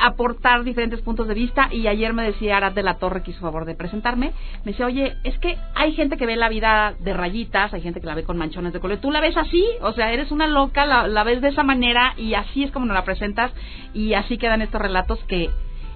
aportar 0.00 0.64
diferentes 0.64 1.00
puntos 1.00 1.28
de 1.28 1.34
vista 1.34 1.68
y 1.70 1.86
ayer 1.86 2.12
me 2.12 2.24
decía 2.24 2.56
Arad 2.56 2.72
de 2.72 2.82
la 2.82 2.94
Torre 2.94 3.22
que 3.22 3.30
hizo 3.30 3.40
favor 3.40 3.64
de 3.64 3.74
presentarme, 3.74 4.32
me 4.64 4.72
decía, 4.72 4.86
oye, 4.86 5.16
es 5.24 5.38
que 5.38 5.56
hay 5.74 5.92
gente 5.92 6.16
que 6.16 6.26
ve 6.26 6.36
la 6.36 6.48
vida 6.48 6.94
de 6.98 7.14
rayitas, 7.14 7.72
hay 7.72 7.80
gente 7.80 8.00
que 8.00 8.06
la 8.06 8.14
ve 8.14 8.24
con 8.24 8.36
manchones 8.36 8.72
de 8.72 8.80
color, 8.80 8.98
tú 8.98 9.10
la 9.10 9.20
ves 9.20 9.36
así, 9.36 9.64
o 9.80 9.92
sea, 9.92 10.12
eres 10.12 10.30
una 10.30 10.46
loca, 10.46 10.86
la, 10.86 11.06
la 11.08 11.24
ves 11.24 11.40
de 11.40 11.48
esa 11.48 11.62
manera 11.62 12.14
y 12.16 12.34
así 12.34 12.64
es 12.64 12.70
como 12.70 12.86
nos 12.86 12.94
la 12.94 13.04
presentas 13.04 13.52
y 13.94 14.14
así 14.14 14.38
quedan 14.38 14.62
estos 14.62 14.80
relatos 14.80 15.18
que 15.24 15.50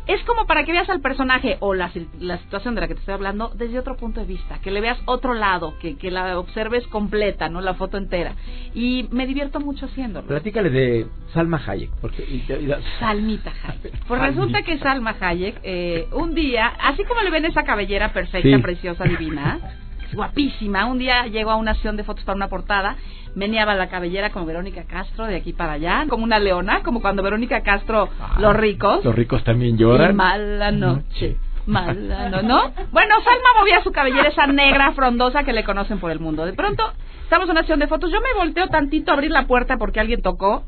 es 0.07 0.23
como 0.25 0.47
para 0.47 0.65
que 0.65 0.73
veas 0.73 0.89
al 0.91 1.01
personaje 1.01 1.57
o 1.61 1.75
la, 1.75 1.91
la 2.19 2.39
situación 2.39 2.75
de 2.75 2.81
la 2.81 2.89
que 2.89 2.95
te 2.95 3.01
estoy 3.01 3.15
hablando 3.15 3.51
desde 3.55 3.79
otro 3.79 3.97
punto 3.97 4.21
de 4.21 4.27
vista, 4.27 4.59
que 4.61 4.71
le 4.71 4.81
veas 4.81 4.99
otro 5.07 5.35
lado, 5.35 5.75
que, 5.81 5.97
que 5.97 6.11
la 6.11 6.39
observes 6.39 6.87
completa, 6.89 7.49
no 7.49 7.61
la 7.61 7.75
foto 7.75 7.99
entera. 7.99 8.35
Y 8.75 9.09
me 9.13 9.27
divierto 9.27 9.61
mucho 9.61 9.87
haciéndolo. 9.87 10.27
Platícale 10.27 10.71
de 10.71 11.07
Salma 11.33 11.61
Hayek. 11.67 11.91
Porque, 12.01 12.23
y- 12.25 12.45
y- 12.53 12.73
Salmita 12.99 13.53
Hayek. 13.65 13.93
Pues 14.09 14.21
Salmita. 14.21 14.27
resulta 14.27 14.63
que 14.63 14.79
Salma 14.79 15.17
Hayek, 15.21 15.61
eh, 15.63 16.09
un 16.13 16.35
día, 16.35 16.67
así 16.81 17.05
como 17.05 17.21
le 17.23 17.31
ven 17.31 17.45
esa 17.45 17.63
cabellera 17.63 18.13
perfecta, 18.13 18.57
Sí. 18.57 18.63
preciosa, 18.63 19.05
divina, 19.05 19.59
guapísima, 20.15 20.87
un 20.87 20.99
día 20.99 21.27
llegó 21.27 21.51
a 21.51 21.57
una 21.57 21.75
sesión 21.75 21.97
de 21.97 22.05
fotos 22.05 22.25
para 22.25 22.37
una 22.37 22.49
portada, 22.49 22.97
meneaba 23.35 23.75
la 23.75 23.89
cabellera 23.89 24.31
como 24.31 24.47
Verónica 24.47 24.85
Castro 24.85 25.25
de 25.27 25.37
aquí 25.37 25.53
para 25.53 25.73
allá, 25.73 26.05
como 26.09 26.25
una 26.25 26.39
leona, 26.39 26.83
como 26.83 27.01
cuando 27.01 27.23
Verónica 27.23 27.63
Castro, 27.63 28.09
Ah, 28.21 28.37
los 28.39 28.55
ricos, 28.57 29.05
Los 29.05 29.15
ricos 29.15 29.43
también 29.45 29.77
lloran. 29.79 30.11
y 30.11 30.15
mala 30.15 30.71
noche. 30.71 31.03
Noche. 31.03 31.37
Mala 31.65 32.29
no, 32.29 32.43
¿no? 32.43 32.73
Bueno, 32.91 33.15
Salma 33.23 33.61
movía 33.61 33.83
su 33.85 33.93
cabellera 33.93 34.29
esa 34.29 34.47
negra 34.49 34.93
frondosa 34.93 35.45
que 35.45 35.53
le 35.53 35.63
conocen 35.63 36.01
por 36.01 36.11
el 36.11 36.19
mundo. 36.19 36.45
De 36.45 36.55
pronto, 36.55 36.93
estamos 37.23 37.45
en 37.47 37.53
una 37.53 37.61
sesión 37.61 37.79
de 37.79 37.87
fotos. 37.87 38.11
Yo 38.11 38.21
me 38.21 38.35
volteo 38.35 38.67
tantito 38.67 39.13
a 39.13 39.15
abrir 39.15 39.31
la 39.31 39.47
puerta 39.47 39.77
porque 39.77 40.01
alguien 40.01 40.23
tocó. 40.23 40.65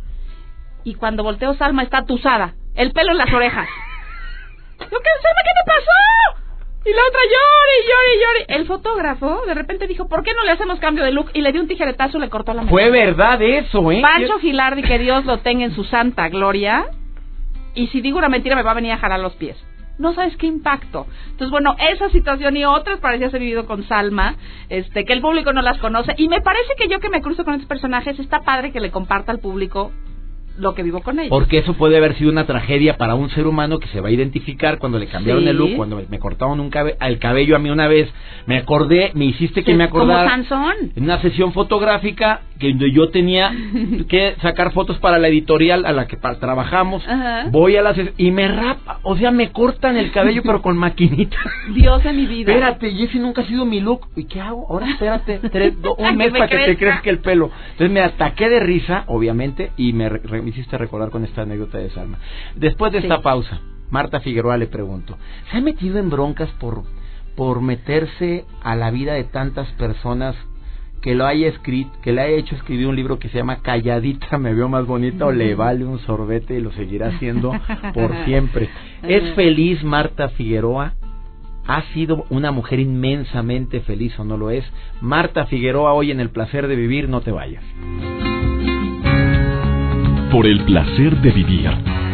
Y 0.85 0.95
cuando 0.95 1.25
volteo, 1.25 1.55
Salma 1.55 1.83
está 1.83 1.99
atusada. 1.99 2.55
El 2.77 2.93
pelo 2.93 3.11
en 3.11 3.19
las 3.19 3.33
orejas. 3.33 3.69
¿qué, 4.79 4.85
Salma, 4.87 5.43
qué 5.43 5.51
te 5.65 5.67
pasó? 5.67 6.44
Y 6.87 6.93
la 6.93 7.00
otra 7.09 7.21
llore, 7.23 7.88
llore, 7.88 8.21
llore. 8.21 8.59
El 8.59 8.67
fotógrafo 8.67 9.43
de 9.47 9.55
repente 9.55 9.87
dijo, 9.87 10.07
¿por 10.07 10.23
qué 10.23 10.35
no 10.35 10.45
le 10.45 10.50
hacemos 10.50 10.79
cambio 10.81 11.03
de 11.03 11.12
look? 11.12 11.31
Y 11.33 11.41
le 11.41 11.50
dio 11.53 11.62
un 11.62 11.69
tijeretazo 11.69 12.19
y 12.19 12.21
le 12.21 12.29
cortó 12.29 12.53
la 12.53 12.62
mano. 12.62 12.71
Fue 12.71 12.91
verdad 12.91 13.41
eso, 13.41 13.91
¿eh? 13.91 14.03
Pancho 14.03 14.38
Gilardi, 14.38 14.83
que 14.83 14.99
Dios 15.00 15.25
lo 15.25 15.38
tenga 15.38 15.64
en 15.64 15.75
su 15.75 15.85
santa 15.85 16.29
gloria. 16.29 16.85
Y 17.75 17.87
si 17.88 18.03
digo 18.03 18.19
una 18.19 18.29
mentira, 18.29 18.55
me 18.55 18.62
va 18.62 18.73
a 18.73 18.75
venir 18.75 18.93
a 18.93 18.99
jalar 18.99 19.21
los 19.21 19.35
pies. 19.37 19.57
No 19.99 20.12
sabes 20.12 20.37
qué 20.37 20.47
impacto. 20.47 21.07
Entonces, 21.31 21.50
bueno, 21.50 21.75
esa 21.79 22.11
situación 22.11 22.57
y 22.57 22.64
otras 22.64 23.00
parecía 23.00 23.31
ser 23.31 23.41
vivido 23.41 23.64
con 23.64 23.87
Salma, 23.87 24.37
este, 24.69 25.05
que 25.05 25.12
el 25.12 25.21
público 25.21 25.53
no 25.53 25.62
las 25.62 25.79
conoce. 25.79 26.14
Y 26.19 26.29
me 26.29 26.41
parece 26.41 26.75
que 26.76 26.88
yo 26.88 27.00
que 27.00 27.09
me 27.09 27.23
cruzo 27.23 27.45
con 27.45 27.55
estos 27.55 27.69
personajes, 27.69 28.19
está 28.19 28.41
padre 28.41 28.73
que 28.73 28.81
le 28.81 28.91
comparta 28.91 29.33
al 29.33 29.38
público 29.38 29.93
lo 30.59 30.75
que 30.75 30.83
vivo 30.83 31.01
con 31.03 31.19
ellos. 31.19 31.31
Porque 31.31 31.59
eso 31.59 31.75
puede 31.75 31.97
haber 31.97 32.17
sido 32.17 32.31
una 32.31 32.47
tragedia 32.47 32.97
para 32.97 33.15
un 33.15 33.31
ser 33.31 33.47
humano 33.47 33.79
que 33.79 33.89
se 33.89 34.01
va 34.01 34.09
a 34.09 34.13
identificar 34.13 34.79
cuando 34.79 34.99
le 34.99 35.07
cambiaron 35.07 35.43
Sí. 35.45 35.49
el 35.51 35.57
look, 35.57 35.77
cuando 35.77 36.03
me 36.09 36.19
cortaron 36.19 36.61
un 36.61 36.71
cabe 36.71 36.97
el 37.01 37.19
cabello 37.19 37.57
a 37.57 37.59
mí 37.59 37.71
una 37.71 37.89
vez. 37.89 38.09
Me 38.47 38.59
acordé, 38.59 39.11
me 39.15 39.25
hiciste 39.27 39.65
que 39.65 39.75
me 39.75 39.89
Como 39.89 40.05
acordara. 40.05 40.31
Sansón. 40.31 40.75
En 40.97 41.05
una 41.05 41.21
sesión 41.23 41.53
fotográfica 41.53 42.43
que 42.59 42.75
yo 42.93 43.09
tenía 43.11 43.53
que 44.09 44.37
sacar 44.43 44.73
fotos 44.73 44.99
para 44.99 45.19
la 45.19 45.29
editorial 45.29 45.85
a 45.87 45.93
la 45.93 46.07
que 46.07 46.17
trabajamos. 46.17 47.07
Ajá. 47.07 47.47
Voy 47.51 47.77
a 47.77 47.83
la 47.83 47.95
ses- 47.95 48.13
y 48.17 48.31
me 48.31 48.49
rapa, 48.49 49.01
o 49.03 49.17
sea, 49.17 49.31
me 49.31 49.51
cortan 49.51 49.97
el 49.97 50.13
cabello 50.13 50.43
pero 50.45 50.63
con 50.63 50.77
maquinita. 50.77 51.37
Dios 51.75 52.03
de 52.05 52.13
mi 52.13 52.27
vida. 52.27 52.53
Espérate, 52.53 52.89
y 52.91 53.03
ese 53.05 53.19
nunca 53.19 53.43
ha 53.43 53.47
sido 53.47 53.65
mi 53.65 53.81
look. 53.81 54.07
¿Y 54.17 54.25
qué 54.25 54.41
hago? 54.41 54.67
Ahora 54.71 54.91
espérate, 54.91 55.41
tres- 55.51 55.75
un 55.99 56.17
mes 56.17 56.33
me 56.33 56.39
para 56.39 56.49
que 56.51 56.59
te 56.65 56.77
crezca. 56.77 57.11
el 57.11 57.19
pelo. 57.19 57.51
Entonces 57.73 57.91
me 57.91 58.01
ataqué 58.01 58.49
de 58.49 58.61
risa, 58.61 59.05
obviamente, 59.09 59.71
y 59.77 59.93
me, 59.93 60.09
re- 60.09 60.21
me 60.45 60.51
hiciste 60.51 60.79
recordar 60.79 61.11
con 61.11 61.25
esta 61.25 61.43
anécdota 61.43 61.79
de 61.79 61.91
Salma. 61.91 62.19
Después 62.55 62.93
de 62.93 62.99
esta 62.99 63.23
pausa, 63.23 63.61
Marta 63.91 64.21
Figueroa 64.21 64.57
le 64.57 64.67
pregunto, 64.67 65.17
¿se 65.51 65.59
ha 65.59 65.61
metido 65.61 65.99
en 65.99 66.11
broncas 66.11 66.51
por, 66.61 66.83
por 67.37 67.61
meterse 67.61 68.45
a 68.63 68.77
la 68.77 68.91
vida 68.91 69.15
de 69.15 69.25
tantas 69.25 69.69
personas 69.73 70.37
que 71.05 71.15
lo 71.15 71.27
haya 71.27 71.49
escrito, 71.49 71.91
que 72.03 72.13
le 72.13 72.23
haya 72.23 72.37
hecho 72.37 72.55
escribir 72.55 72.87
un 72.87 72.97
libro 72.97 73.19
que 73.19 73.29
se 73.29 73.37
llama 73.37 73.61
Calladita 73.61 74.39
me 74.39 74.55
veo 74.55 74.71
más 74.71 74.87
bonita 74.87 75.27
o 75.27 75.33
le 75.33 75.55
vale 75.55 75.85
un 75.85 75.99
sorbete 75.99 76.57
y 76.57 76.63
lo 76.63 76.73
seguirá 76.73 77.09
haciendo 77.09 77.53
por 77.93 78.11
siempre? 78.25 78.71
¿Es 79.03 79.35
feliz 79.35 79.85
Marta 79.85 80.31
Figueroa? 80.31 80.95
¿Ha 81.67 81.83
sido 81.93 82.25
una 82.31 82.53
mujer 82.53 82.81
inmensamente 82.81 83.81
feliz 83.81 84.19
o 84.19 84.25
no 84.25 84.39
lo 84.39 84.51
es? 84.51 84.65
Marta 85.03 85.45
Figueroa 85.45 85.93
hoy 85.93 86.11
en 86.11 86.21
El 86.21 86.31
Placer 86.31 86.69
de 86.69 86.77
Vivir, 86.77 87.09
no 87.09 87.21
te 87.21 87.33
vayas. 87.33 87.63
Por 90.35 90.49
el 90.49 90.64
placer 90.64 91.17
de 91.19 91.31
vivir 91.31 91.71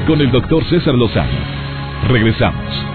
con 0.06 0.20
el 0.20 0.30
doctor 0.30 0.62
César 0.66 0.94
Lozano. 0.94 1.38
Regresamos. 2.06 2.86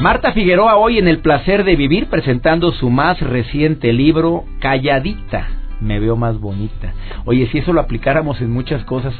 Marta 0.00 0.32
Figueroa 0.32 0.78
hoy 0.78 0.96
en 0.96 1.06
El 1.06 1.18
Placer 1.18 1.64
de 1.64 1.76
Vivir 1.76 2.06
presentando 2.06 2.72
su 2.72 2.88
más 2.88 3.20
reciente 3.20 3.92
libro, 3.92 4.46
Calladita. 4.58 5.48
Me 5.82 6.00
veo 6.00 6.16
más 6.16 6.40
bonita. 6.40 6.94
Oye, 7.26 7.46
si 7.52 7.58
eso 7.58 7.74
lo 7.74 7.82
aplicáramos 7.82 8.40
en 8.40 8.52
muchas 8.52 8.82
cosas, 8.86 9.12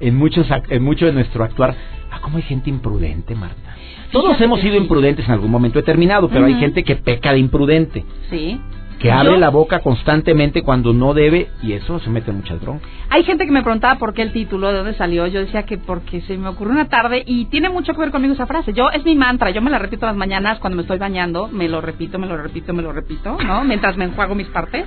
en 0.00 0.16
muchos 0.16 0.48
en 0.70 0.82
mucho 0.82 1.06
de 1.06 1.12
nuestro 1.12 1.44
actuar, 1.44 1.76
ah, 2.10 2.18
cómo 2.20 2.38
hay 2.38 2.42
gente 2.42 2.68
imprudente, 2.68 3.36
Marta. 3.36 3.76
Todos 4.10 4.40
hemos 4.40 4.60
sido 4.60 4.74
imprudentes 4.74 5.24
en 5.26 5.34
algún 5.34 5.52
momento 5.52 5.78
determinado, 5.78 6.28
pero 6.28 6.46
hay 6.46 6.54
gente 6.54 6.82
que 6.82 6.96
peca 6.96 7.30
de 7.32 7.38
imprudente. 7.38 8.04
Sí 8.28 8.58
que 8.98 9.12
abre 9.12 9.36
la 9.36 9.50
boca 9.50 9.80
constantemente 9.80 10.62
cuando 10.62 10.92
no 10.92 11.14
debe 11.14 11.48
y 11.62 11.72
eso 11.72 11.98
se 12.00 12.10
mete 12.10 12.30
en 12.30 12.38
muchas 12.38 12.60
broncas. 12.60 12.88
Hay 13.10 13.24
gente 13.24 13.44
que 13.44 13.52
me 13.52 13.62
preguntaba 13.62 13.98
por 13.98 14.14
qué 14.14 14.22
el 14.22 14.32
título, 14.32 14.68
de 14.68 14.78
dónde 14.78 14.94
salió. 14.94 15.26
Yo 15.26 15.40
decía 15.40 15.64
que 15.64 15.78
porque 15.78 16.20
se 16.22 16.36
me 16.38 16.48
ocurrió 16.48 16.72
una 16.72 16.88
tarde 16.88 17.22
y 17.26 17.46
tiene 17.46 17.68
mucho 17.68 17.92
que 17.92 18.00
ver 18.00 18.10
conmigo 18.10 18.34
esa 18.34 18.46
frase. 18.46 18.72
Yo 18.72 18.90
es 18.90 19.04
mi 19.04 19.14
mantra, 19.14 19.50
yo 19.50 19.62
me 19.62 19.70
la 19.70 19.78
repito 19.78 20.06
las 20.06 20.16
mañanas 20.16 20.58
cuando 20.58 20.76
me 20.76 20.82
estoy 20.82 20.98
bañando, 20.98 21.48
me 21.48 21.68
lo 21.68 21.80
repito, 21.80 22.18
me 22.18 22.26
lo 22.26 22.36
repito, 22.36 22.72
me 22.72 22.82
lo 22.82 22.92
repito, 22.92 23.36
¿no? 23.44 23.64
Mientras 23.64 23.96
me 23.96 24.04
enjuago 24.04 24.34
mis 24.34 24.48
partes. 24.48 24.86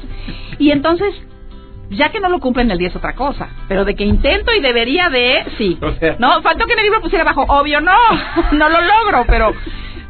Y 0.57 0.71
entonces 0.71 1.13
ya 1.89 2.09
que 2.09 2.19
no 2.19 2.29
lo 2.29 2.39
cumplen 2.39 2.69
el 2.71 2.77
día 2.77 2.89
es 2.89 2.95
otra 2.95 3.15
cosa, 3.15 3.47
pero 3.67 3.85
de 3.85 3.95
que 3.95 4.03
intento 4.03 4.51
y 4.53 4.59
debería 4.59 5.09
de, 5.09 5.45
sí. 5.57 5.79
no, 6.19 6.41
faltó 6.41 6.65
que 6.65 6.73
en 6.73 6.79
el 6.79 6.85
libro 6.85 7.01
pusiera 7.01 7.23
abajo, 7.23 7.45
obvio 7.47 7.81
no, 7.81 7.93
no 8.51 8.69
lo 8.69 8.81
logro, 8.81 9.25
pero 9.27 9.53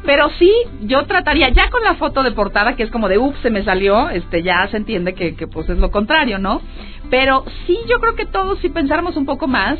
pero 0.05 0.29
sí, 0.39 0.51
yo 0.81 1.05
trataría, 1.05 1.49
ya 1.49 1.69
con 1.69 1.83
la 1.83 1.95
foto 1.95 2.23
de 2.23 2.31
portada, 2.31 2.75
que 2.75 2.83
es 2.83 2.91
como 2.91 3.09
de, 3.09 3.17
ups, 3.17 3.39
se 3.41 3.49
me 3.49 3.63
salió, 3.63 4.09
este, 4.09 4.43
ya 4.43 4.67
se 4.69 4.77
entiende 4.77 5.13
que, 5.13 5.35
que 5.35 5.47
pues 5.47 5.67
es 5.69 5.77
lo 5.77 5.91
contrario, 5.91 6.39
¿no? 6.39 6.61
Pero 7.09 7.43
sí, 7.65 7.77
yo 7.89 7.99
creo 7.99 8.15
que 8.15 8.25
todos, 8.25 8.59
si 8.59 8.69
pensáramos 8.69 9.17
un 9.17 9.25
poco 9.25 9.47
más, 9.47 9.79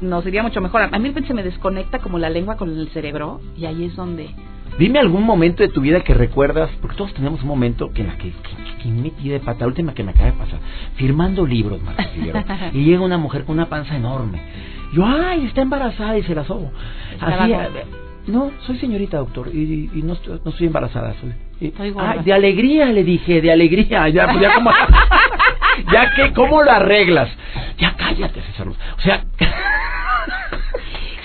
nos 0.00 0.26
iría 0.26 0.42
mucho 0.42 0.60
mejor. 0.60 0.82
A 0.82 0.98
mí 0.98 1.12
se 1.26 1.34
me 1.34 1.42
desconecta 1.42 1.98
como 1.98 2.18
la 2.18 2.30
lengua 2.30 2.56
con 2.56 2.70
el 2.70 2.88
cerebro 2.90 3.40
y 3.56 3.66
ahí 3.66 3.84
es 3.84 3.96
donde... 3.96 4.30
Dime 4.78 4.98
algún 5.00 5.24
momento 5.24 5.62
de 5.62 5.68
tu 5.68 5.80
vida 5.80 6.00
que 6.00 6.14
recuerdas, 6.14 6.70
porque 6.80 6.96
todos 6.96 7.12
tenemos 7.12 7.42
un 7.42 7.48
momento 7.48 7.90
que 7.92 8.04
la 8.04 8.16
que, 8.16 8.32
que, 8.80 8.88
me 8.88 9.02
metí 9.02 9.28
de 9.28 9.40
pata, 9.40 9.60
la 9.60 9.66
última 9.66 9.92
que 9.94 10.04
me 10.04 10.12
acaba 10.12 10.26
de 10.26 10.32
pasar, 10.32 10.60
firmando 10.94 11.44
libros, 11.44 11.82
Marta 11.82 12.08
y 12.72 12.84
llega 12.84 13.02
una 13.02 13.18
mujer 13.18 13.44
con 13.44 13.56
una 13.56 13.68
panza 13.68 13.96
enorme. 13.96 14.40
Yo, 14.94 15.04
ay, 15.04 15.46
está 15.46 15.62
embarazada 15.62 16.16
y 16.16 16.22
se 16.22 16.34
la 16.34 16.44
sobo. 16.44 16.70
Así, 17.20 17.52
no, 18.30 18.50
soy 18.66 18.78
señorita 18.78 19.18
doctor 19.18 19.48
y, 19.48 19.90
no, 20.02 20.14
estoy, 20.14 20.40
no 20.44 20.50
estoy 20.50 20.66
embarazada. 20.66 21.14
Soy, 21.20 21.34
de 22.24 22.32
alegría 22.32 22.86
le 22.86 23.04
dije, 23.04 23.40
de 23.40 23.52
alegría. 23.52 24.08
Ya, 24.10 24.26
pues, 24.26 24.40
ya 24.40 24.54
como, 24.54 24.70
ya 25.92 26.14
que, 26.14 26.32
¿cómo 26.32 26.62
lo 26.62 26.70
arreglas? 26.70 27.30
Ya 27.78 27.94
cállate, 27.96 28.40
César. 28.42 28.68
O 28.68 29.00
sea... 29.00 29.24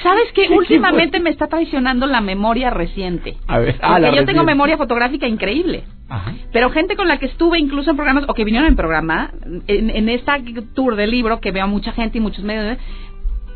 ¿Sabes 0.04 0.32
qué? 0.34 0.50
Últimamente 0.56 1.20
me 1.20 1.30
está 1.30 1.48
traicionando 1.48 2.06
la 2.06 2.22
memoria 2.22 2.70
reciente. 2.70 3.38
A 3.48 3.60
ver, 3.60 3.80
ah, 3.82 3.98
Porque 4.00 4.18
yo 4.18 4.26
tengo 4.26 4.44
memoria 4.44 4.78
fotográfica 4.78 5.28
increíble. 5.28 5.84
Ajá. 6.10 6.34
Pero 6.52 6.70
gente 6.70 6.96
con 6.96 7.08
la 7.08 7.18
que 7.18 7.26
estuve 7.26 7.58
incluso 7.58 7.90
en 7.90 7.96
programas, 7.96 8.26
o 8.28 8.34
que 8.34 8.44
vinieron 8.44 8.70
en 8.70 8.76
programa, 8.76 9.32
en, 9.68 9.90
en 9.90 10.10
esta 10.10 10.38
tour 10.76 10.96
del 10.96 11.10
libro, 11.10 11.40
que 11.40 11.52
veo 11.52 11.64
a 11.64 11.68
mucha 11.68 11.92
gente 11.94 12.20
y 12.20 12.22
muchos 12.22 12.44
medios, 12.44 12.78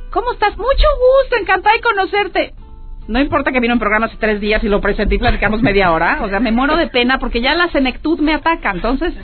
¿cómo 0.09 0.33
estás? 0.33 0.57
Mucho 0.57 0.87
gusto, 0.97 1.37
encantada 1.39 1.75
de 1.75 1.81
conocerte 1.81 2.53
no 3.09 3.19
importa 3.19 3.51
que 3.51 3.59
vino 3.59 3.73
en 3.73 3.79
programa 3.79 4.05
hace 4.05 4.17
tres 4.17 4.39
días 4.39 4.63
y 4.63 4.69
lo 4.69 4.81
presenté 4.81 5.15
y 5.15 5.17
platicamos 5.17 5.63
media 5.63 5.91
hora. 5.91 6.19
O 6.21 6.29
sea, 6.29 6.39
me 6.39 6.51
muero 6.51 6.77
de 6.77 6.87
pena 6.87 7.17
porque 7.17 7.41
ya 7.41 7.55
la 7.55 7.67
senectud 7.69 8.19
me 8.19 8.35
ataca. 8.35 8.69
Entonces, 8.69 9.15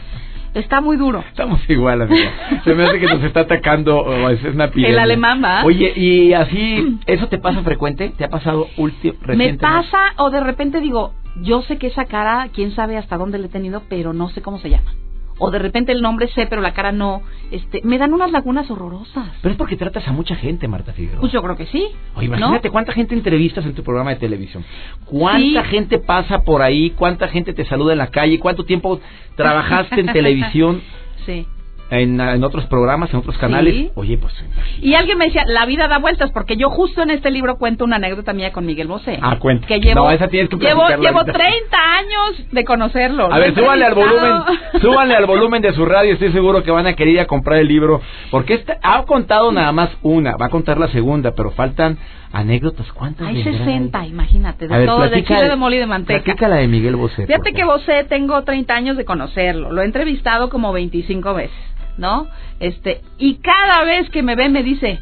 está 0.55 0.81
muy 0.81 0.97
duro. 0.97 1.23
Estamos 1.27 1.61
igual, 1.69 2.01
amiga. 2.01 2.31
Se 2.63 2.73
me 2.73 2.83
hace 2.83 2.99
que 2.99 3.05
nos 3.05 3.23
está 3.23 3.41
atacando 3.41 4.27
es 4.29 4.43
una 4.43 4.71
El 4.73 4.97
alemán, 4.97 5.43
¿va? 5.43 5.63
Oye, 5.63 5.93
y 5.95 6.33
así, 6.33 6.97
¿eso 7.05 7.27
te 7.27 7.37
pasa 7.37 7.61
frecuente? 7.61 8.11
¿Te 8.17 8.25
ha 8.25 8.29
pasado 8.29 8.67
último, 8.77 9.13
Me 9.27 9.53
pasa 9.53 10.13
o 10.17 10.31
de 10.31 10.39
repente 10.39 10.81
digo, 10.81 11.13
yo 11.43 11.61
sé 11.61 11.77
que 11.77 11.87
esa 11.87 12.05
cara, 12.05 12.49
quién 12.51 12.71
sabe 12.71 12.97
hasta 12.97 13.17
dónde 13.17 13.37
le 13.37 13.45
he 13.45 13.49
tenido, 13.49 13.83
pero 13.87 14.13
no 14.13 14.29
sé 14.29 14.41
cómo 14.41 14.57
se 14.57 14.71
llama 14.71 14.93
o 15.37 15.51
de 15.51 15.59
repente 15.59 15.91
el 15.91 16.01
nombre 16.01 16.27
sé 16.29 16.47
pero 16.47 16.61
la 16.61 16.73
cara 16.73 16.91
no, 16.91 17.21
este, 17.51 17.81
me 17.83 17.97
dan 17.97 18.13
unas 18.13 18.31
lagunas 18.31 18.69
horrorosas. 18.69 19.29
Pero 19.41 19.51
es 19.53 19.57
porque 19.57 19.75
tratas 19.75 20.07
a 20.07 20.11
mucha 20.11 20.35
gente, 20.35 20.67
Marta 20.67 20.93
Figueroa. 20.93 21.21
Pues 21.21 21.31
yo 21.31 21.41
creo 21.41 21.55
que 21.55 21.65
sí. 21.67 21.87
Oye, 22.15 22.27
imagínate 22.27 22.69
cuánta 22.69 22.93
gente 22.93 23.13
entrevistas 23.13 23.65
en 23.65 23.73
tu 23.73 23.83
programa 23.83 24.11
de 24.11 24.17
televisión. 24.17 24.63
¿Cuánta 25.05 25.63
gente 25.65 25.99
pasa 25.99 26.43
por 26.43 26.61
ahí? 26.61 26.91
¿Cuánta 26.91 27.27
gente 27.27 27.53
te 27.53 27.65
saluda 27.65 27.93
en 27.93 27.99
la 27.99 28.07
calle? 28.07 28.39
¿Cuánto 28.39 28.65
tiempo 28.65 28.99
trabajaste 29.35 29.99
en 29.99 30.07
televisión? 30.13 30.81
Sí 31.25 31.45
en, 31.89 32.43
otros 32.43 32.65
programas, 32.65 33.11
en 33.11 33.19
otros 33.19 33.37
canales. 33.37 33.91
Oye, 33.95 34.17
pues. 34.17 34.33
Y 34.81 34.95
alguien 34.95 35.17
me 35.17 35.25
decía, 35.25 35.43
la 35.45 35.65
vida 35.65 35.87
da 35.87 35.99
vueltas, 35.99 36.31
porque 36.31 36.57
yo 36.57 36.69
justo 36.69 37.03
en 37.03 37.11
este 37.11 37.29
libro 37.29 37.57
cuento 37.57 37.85
una 37.85 37.97
anécdota 37.97 38.33
mía 38.33 38.51
con 38.51 38.65
Miguel 38.65 38.87
Bosé. 38.87 39.19
Ah, 39.21 39.37
cuenta. 39.39 39.67
Que 39.67 39.79
llevo, 39.79 40.05
no, 40.05 40.11
esa 40.11 40.27
tienes 40.27 40.49
que 40.49 40.57
llevo, 40.57 40.87
llevo 40.99 41.23
30 41.23 41.77
años 41.77 42.51
de 42.51 42.65
conocerlo. 42.65 43.31
A 43.31 43.39
ver, 43.39 43.53
súbanle 43.53 43.85
al 43.85 43.93
volumen, 43.93 44.31
súbanle 44.81 45.15
al 45.15 45.25
volumen 45.25 45.61
de 45.61 45.73
su 45.73 45.85
radio, 45.85 46.13
estoy 46.13 46.31
seguro 46.31 46.63
que 46.63 46.71
van 46.71 46.87
a 46.87 46.93
querer 46.93 47.13
ir 47.13 47.19
a 47.19 47.27
comprar 47.27 47.59
el 47.59 47.67
libro, 47.67 48.01
porque 48.31 48.55
este, 48.55 48.77
ha 48.81 49.03
contado 49.03 49.51
nada 49.51 49.71
más 49.71 49.89
una, 50.01 50.35
va 50.37 50.47
a 50.47 50.49
contar 50.49 50.79
la 50.79 50.87
segunda, 50.87 51.33
pero 51.35 51.51
faltan 51.51 51.97
anécdotas, 52.31 52.91
¿cuántas? 52.91 53.27
Hay 53.27 53.43
60, 53.43 54.07
imagínate, 54.07 54.67
de 54.67 54.85
todo, 54.85 55.07
de 55.07 55.23
chile 55.23 55.47
de 55.47 55.55
mole 55.55 55.77
y 55.77 55.79
de 55.79 55.85
manteca. 55.85 56.47
la 56.47 56.57
de 56.57 56.67
Miguel 56.67 56.95
Bosé. 56.95 57.27
Fíjate 57.27 57.53
que 57.53 57.63
Bosé 57.63 58.03
tengo 58.05 58.43
30 58.43 58.73
años 58.73 58.97
de 58.97 59.05
conocerlo, 59.05 59.71
lo 59.71 59.81
he 59.81 59.85
entrevistado 59.85 60.49
como 60.49 60.73
25 60.73 61.33
veces. 61.33 61.75
¿No? 61.97 62.27
Este, 62.59 63.01
y 63.17 63.35
cada 63.37 63.83
vez 63.83 64.09
que 64.09 64.23
me 64.23 64.35
ve 64.35 64.49
me 64.49 64.63
dice, 64.63 64.99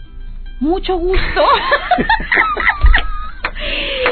mucho 0.60 0.96
gusto. 0.96 1.22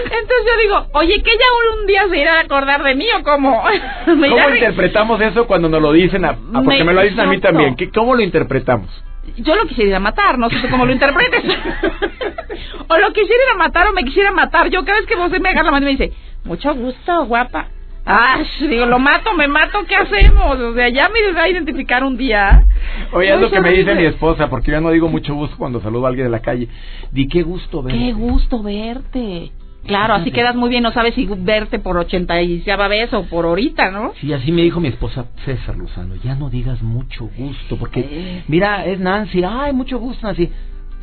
Entonces 0.04 0.46
yo 0.46 0.62
digo, 0.62 0.88
oye, 0.94 1.22
que 1.24 1.32
ya 1.32 1.80
un 1.80 1.88
día 1.88 2.08
se 2.10 2.18
irá 2.18 2.38
a 2.38 2.42
acordar 2.42 2.84
de 2.84 2.96
mí 2.96 3.06
o 3.18 3.24
cómo. 3.24 3.64
¿Cómo 4.06 4.50
interpretamos 4.50 5.22
eso 5.22 5.48
cuando 5.48 5.70
nos 5.70 5.82
lo 5.82 5.92
dicen? 5.92 6.26
A, 6.26 6.38
porque 6.64 6.84
me, 6.84 6.94
lo 6.94 7.02
dicen 7.02 7.20
a 7.20 7.26
mí 7.26 7.40
también. 7.40 7.76
¿Cómo 7.94 8.16
lo 8.16 8.22
interpretamos? 8.22 8.90
Yo 9.38 9.56
lo 9.56 9.66
quisiera 9.68 9.90
ir 9.90 9.96
a 9.96 10.00
matar, 10.00 10.38
no 10.40 10.50
sé 10.50 10.70
cómo 10.70 10.86
lo 10.86 10.92
interpretes. 10.92 11.44
o 12.88 12.98
lo 12.98 13.14
quisiera 13.14 13.44
ir 13.44 13.52
a 13.54 13.58
matar 13.58 13.88
o 13.88 13.94
me 13.94 14.04
quisiera 14.04 14.32
matar. 14.32 14.70
Yo 14.70 14.84
cada 14.84 15.00
vez 15.00 15.08
que 15.08 15.16
vos 15.16 15.30
me 15.30 15.50
agarra 15.50 15.66
la 15.66 15.72
mano 15.72 15.90
y 15.90 15.94
me 15.94 15.98
dice, 15.98 16.18
mucho 16.44 16.74
gusto, 16.74 17.26
guapa. 17.26 17.68
Ah, 18.06 18.44
digo, 18.60 18.86
lo 18.88 18.98
mato, 18.98 19.34
me 19.36 19.48
mato, 19.48 19.80
¿qué 19.88 19.96
hacemos? 19.96 20.60
O 20.60 20.74
sea, 20.74 20.90
ya 20.90 21.08
me 21.10 21.32
va 21.34 21.44
a 21.44 21.50
identificar 21.50 22.04
un 22.04 22.18
día. 22.18 22.66
Oye, 23.14 23.34
es 23.34 23.40
lo 23.40 23.52
que 23.52 23.62
me 23.62 23.72
dice 23.72 23.94
mi 23.94 24.06
esposa, 24.06 24.50
porque 24.50 24.72
yo 24.72 24.82
no 24.82 24.90
digo 24.90 25.08
mucho 25.08 25.36
gusto 25.36 25.56
cuando 25.58 25.82
saludo 25.82 26.06
a 26.06 26.10
alguien 26.10 26.26
de 26.26 26.32
la 26.32 26.40
calle. 26.40 26.68
Di, 27.12 27.28
qué 27.28 27.44
gusto 27.44 27.84
verte. 27.84 28.00
Qué 28.00 28.14
gusto 28.14 28.64
verte. 28.64 29.52
Claro, 29.86 30.14
así 30.14 30.32
quedas 30.32 30.56
muy 30.56 30.70
bien, 30.70 30.84
no 30.84 30.92
sabes 30.92 31.16
si 31.16 31.26
verte 31.26 31.80
por 31.80 31.98
ochenta 31.98 32.40
y 32.42 32.64
vez 32.90 33.14
o 33.14 33.24
por 33.24 33.46
ahorita, 33.46 33.90
¿no? 33.90 34.14
Sí, 34.22 34.32
así 34.32 34.52
me 34.52 34.62
dijo 34.62 34.80
mi 34.80 34.90
esposa 34.90 35.26
César 35.44 35.76
Luzano, 35.76 36.16
ya 36.24 36.36
no 36.36 36.50
digas 36.52 36.84
mucho 36.84 37.30
gusto, 37.36 37.78
porque 37.78 38.44
mira, 38.48 38.86
es 38.86 39.00
Nancy, 39.00 39.42
ay, 39.44 39.74
mucho 39.74 39.98
gusto, 39.98 40.28
Nancy. 40.28 40.52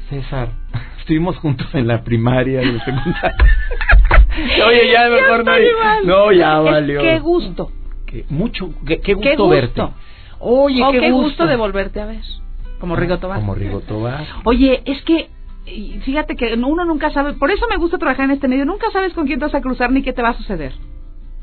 César, 0.09 0.51
estuvimos 1.01 1.37
juntos 1.39 1.67
en 1.75 1.89
la 1.89 2.03
primaria 2.05 2.63
y 2.63 2.69
en 2.69 2.79
secundaria. 2.79 3.35
Oye, 4.67 4.91
ya 4.93 5.09
mejor 5.09 5.45
no. 5.45 5.53
No, 6.05 6.33
ya 6.33 6.59
valió. 6.59 7.01
qué 7.01 7.19
gusto. 7.19 7.71
Qué, 8.07 8.25
mucho, 8.31 8.71
qué, 8.87 9.15
gusto, 9.15 9.49
verte. 9.49 9.83
Oye, 10.41 10.83
qué, 10.93 11.11
gusto. 11.11 11.47
de 11.47 11.57
volverte 11.57 12.01
a 12.01 12.07
ver. 12.07 12.23
Como 12.81 12.97
Rigo 12.97 13.19
Tobar. 13.19 13.41
Como 13.41 13.55
Rigo 13.55 13.81
Tobar. 13.81 14.25
Oye, 14.45 14.83
es 14.87 15.03
que 15.03 15.29
fíjate 16.05 16.37
que 16.37 16.55
uno 16.55 16.85
nunca 16.85 17.11
sabe, 17.11 17.35
por 17.35 17.51
eso 17.51 17.67
me 17.69 17.77
gusta 17.77 17.99
trabajar 17.99 18.25
en 18.25 18.31
este 18.33 18.49
medio, 18.49 18.65
nunca 18.65 18.91
sabes 18.91 19.13
con 19.13 19.27
quién 19.27 19.39
te 19.39 19.45
vas 19.45 19.55
a 19.55 19.61
cruzar 19.61 19.93
ni 19.93 20.03
qué 20.03 20.13
te 20.13 20.23
va 20.23 20.31
a 20.31 20.35
suceder. 20.35 20.73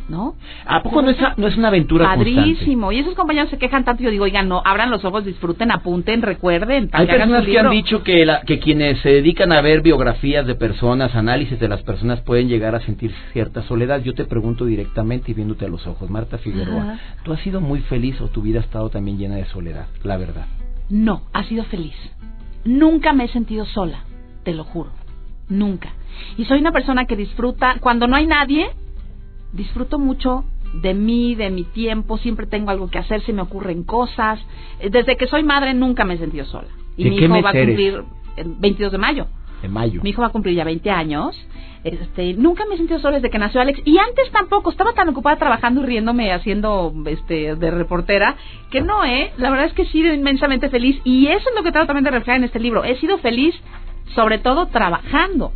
¿No? 0.10 0.36
¿A 0.66 0.84
poco 0.84 1.02
no 1.02 1.10
es, 1.10 1.18
no 1.38 1.48
es 1.48 1.58
una 1.58 1.70
aventura 1.70 2.06
Padrísimo. 2.06 2.92
Y 2.92 3.00
esos 3.00 3.16
compañeros 3.16 3.50
se 3.50 3.58
quejan 3.58 3.84
tanto. 3.84 4.04
Yo 4.04 4.12
digo, 4.12 4.26
oigan, 4.26 4.48
no, 4.48 4.62
abran 4.64 4.92
los 4.92 5.04
ojos, 5.04 5.26
disfruten, 5.26 5.72
apunten, 5.72 6.22
recuerden. 6.22 6.90
Hay 6.92 7.08
personas 7.08 7.46
que 7.46 7.60
han 7.60 7.72
dicho 7.72 8.04
que, 8.04 8.26
la, 8.26 8.42
que 8.42 8.60
quienes 8.60 9.00
se 9.02 9.10
dedican 9.10 9.52
a 9.52 9.62
ver 9.62 9.82
biografías 9.82 10.46
de 10.46 10.56
personas, 10.56 11.16
análisis 11.16 11.60
de 11.60 11.68
las 11.68 11.82
personas, 11.82 12.22
pueden 12.22 12.48
llegar 12.48 12.76
a 12.76 12.82
sentir 12.82 13.14
cierta 13.34 13.64
soledad. 13.64 14.02
Yo 14.02 14.14
te 14.14 14.26
pregunto 14.26 14.66
directamente 14.66 15.32
y 15.32 15.34
viéndote 15.34 15.66
a 15.66 15.70
los 15.70 15.86
ojos, 15.88 16.10
Marta 16.10 16.38
Figueroa, 16.38 17.00
¿tú 17.24 17.34
has 17.34 17.40
sido 17.42 17.62
muy 17.62 17.80
feliz 17.82 18.20
o 18.22 18.28
tu 18.28 18.42
vida 18.42 18.60
ha 18.60 18.64
estado 18.64 18.90
también 18.90 19.18
llena 19.18 19.36
de 19.36 19.46
soledad? 19.46 19.88
La 20.04 20.18
verdad. 20.18 20.46
No, 20.90 21.24
ha 21.34 21.44
sido 21.44 21.64
feliz. 21.66 21.96
Nunca 22.64 23.14
me 23.14 23.26
he 23.26 23.28
sentido 23.30 23.66
sola, 23.66 24.00
te 24.44 24.54
lo 24.54 24.64
juro. 24.64 24.92
Nunca. 25.50 25.90
Y 26.38 26.46
soy 26.46 26.60
una 26.60 26.72
persona 26.72 27.06
que 27.06 27.16
disfruta, 27.16 27.76
cuando 27.80 28.08
no 28.08 28.16
hay 28.16 28.26
nadie, 28.26 28.70
disfruto 29.56 29.98
mucho 30.00 30.44
de 30.82 30.94
mí, 30.94 31.36
de 31.36 31.50
mi 31.50 31.64
tiempo, 31.64 32.18
siempre 32.18 32.48
tengo 32.48 32.72
algo 32.72 32.90
que 32.90 33.00
hacer, 33.00 33.22
se 33.22 33.34
me 33.34 33.42
ocurren 33.42 33.84
cosas. 33.84 34.40
Eh, 34.80 34.90
desde 34.90 35.18
que 35.18 35.28
soy 35.28 35.44
madre 35.44 35.74
nunca 35.74 36.04
me 36.04 36.16
he 36.16 36.18
sentido 36.18 36.46
sola. 36.46 36.68
Y 36.98 37.10
mi 37.10 37.18
hijo 37.18 37.42
va 37.42 37.50
a 37.50 37.54
cumplir 37.54 38.04
el 38.38 38.56
22 38.60 38.92
de 38.92 38.98
mayo. 38.98 39.28
De 39.62 39.68
mayo. 39.68 40.02
Mi 40.04 40.10
hijo 40.10 40.22
va 40.22 40.28
a 40.28 40.32
cumplir 40.32 40.56
ya 40.56 40.64
20 40.64 40.90
años. 40.90 41.36
Este, 41.84 42.34
nunca 42.34 42.66
me 42.66 42.76
he 42.76 42.78
sentido 42.78 43.00
sola 43.00 43.18
desde 43.18 43.30
que 43.30 43.38
nació 43.38 43.62
Alex. 43.62 43.80
Y 43.86 43.98
antes 43.98 44.32
tampoco, 44.32 44.72
estaba 44.72 44.94
tan 44.94 45.08
ocupada 45.10 45.38
trabajando 45.38 45.82
y 45.82 45.86
riéndome, 45.86 46.34
haciendo 46.34 46.94
este, 47.06 47.56
de 47.56 47.72
reportera, 47.72 48.36
que 48.72 48.82
no, 48.82 49.06
¿eh? 49.06 49.32
La 49.38 49.50
verdad 49.50 49.68
es 49.68 49.74
que 49.74 49.84
he 49.84 49.92
sido 49.92 50.14
inmensamente 50.14 50.70
feliz. 50.70 51.00
Y 51.04 51.28
eso 51.28 51.50
es 51.50 51.56
lo 51.56 51.64
que 51.64 51.72
trato 51.72 51.88
también 51.88 52.06
de 52.06 52.12
reflejar 52.12 52.38
en 52.38 52.46
este 52.46 52.60
libro. 52.60 52.84
He 52.84 52.98
sido 52.98 53.18
feliz, 53.20 53.56
sobre 54.16 54.40
todo 54.40 54.68
trabajando 54.68 55.52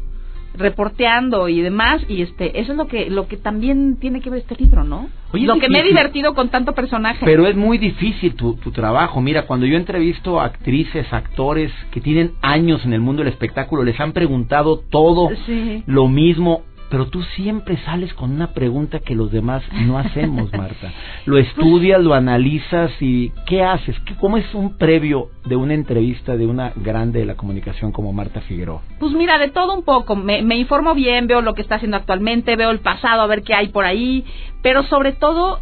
reporteando 0.60 1.48
y 1.48 1.62
demás 1.62 2.02
y 2.08 2.22
este 2.22 2.60
eso 2.60 2.74
es 2.74 2.78
lo 2.78 2.88
que 2.88 3.10
lo 3.10 3.28
que 3.28 3.38
también 3.38 3.98
tiene 3.98 4.22
que 4.22 4.30
ver 4.30 4.41
este 4.41 4.56
libro 4.56 4.84
no 4.84 5.10
Oye, 5.32 5.45
lo 5.45 5.60
que 5.60 5.69
me 5.69 5.80
he 5.80 5.84
divertido 5.84 6.34
con 6.34 6.50
tanto 6.50 6.74
personaje 6.74 7.24
Pero 7.24 7.45
es 7.45 7.56
muy 7.56 7.78
difícil 7.78 8.34
tu, 8.34 8.56
tu 8.56 8.72
trabajo. 8.72 9.22
Mira, 9.22 9.45
cuando 9.45 9.67
yo 9.67 9.78
entrevisto 9.78 10.39
a 10.39 10.45
actrices, 10.45 11.06
actores 11.13 11.72
que 11.91 12.02
tienen 12.02 12.32
años 12.41 12.84
en 12.84 12.93
el 12.93 13.00
mundo 13.00 13.24
del 13.24 13.32
espectáculo, 13.32 13.84
les 13.84 14.00
han 14.00 14.12
preguntado 14.13 14.80
todo 14.89 15.30
sí 15.45 15.84
lo 15.86 16.08
mismo. 16.08 16.63
Pero 16.89 17.08
tú 17.08 17.21
siempre 17.21 17.78
sales 17.86 18.13
con 18.15 18.32
una 18.32 18.54
pregunta 18.54 18.99
que 18.99 19.13
los 19.15 19.32
demás 19.32 19.62
no 19.86 19.97
hacemos, 19.99 20.52
Marta. 20.58 20.91
Lo 21.25 21.38
estudias, 21.38 22.02
lo 22.02 22.13
analizas 22.15 22.91
y 22.99 23.32
¿qué 23.45 23.63
haces? 23.63 23.95
¿Qué- 24.06 24.15
¿Cómo 24.15 24.38
es 24.38 24.54
un 24.56 24.78
previo 24.78 25.30
de 25.45 25.56
una 25.56 25.73
entrevista 25.75 26.36
de 26.36 26.47
una 26.47 26.73
grande 26.75 27.19
de 27.19 27.25
la 27.25 27.36
comunicación 27.36 27.91
como 27.91 28.12
Marta 28.13 28.41
Figueroa? 28.41 28.82
Pues 28.99 29.13
mira, 29.13 29.38
de 29.38 29.49
todo 29.49 29.73
un 29.75 29.84
poco. 29.84 30.15
Me, 30.15 30.41
me 30.41 30.58
informo 30.58 30.95
bien, 30.95 31.28
veo 31.28 31.41
lo 31.41 31.54
que 31.54 31.62
está 31.62 31.75
haciendo 31.75 31.97
actualmente, 31.97 32.56
veo 32.56 32.71
el 32.71 32.80
pasado, 32.80 33.21
a 33.21 33.28
ver 33.28 33.43
qué 33.43 33.54
hay 33.54 33.67
por 33.69 33.86
ahí. 33.86 34.25
Pero 34.63 34.84
sobre 34.84 35.12
todo, 35.13 35.60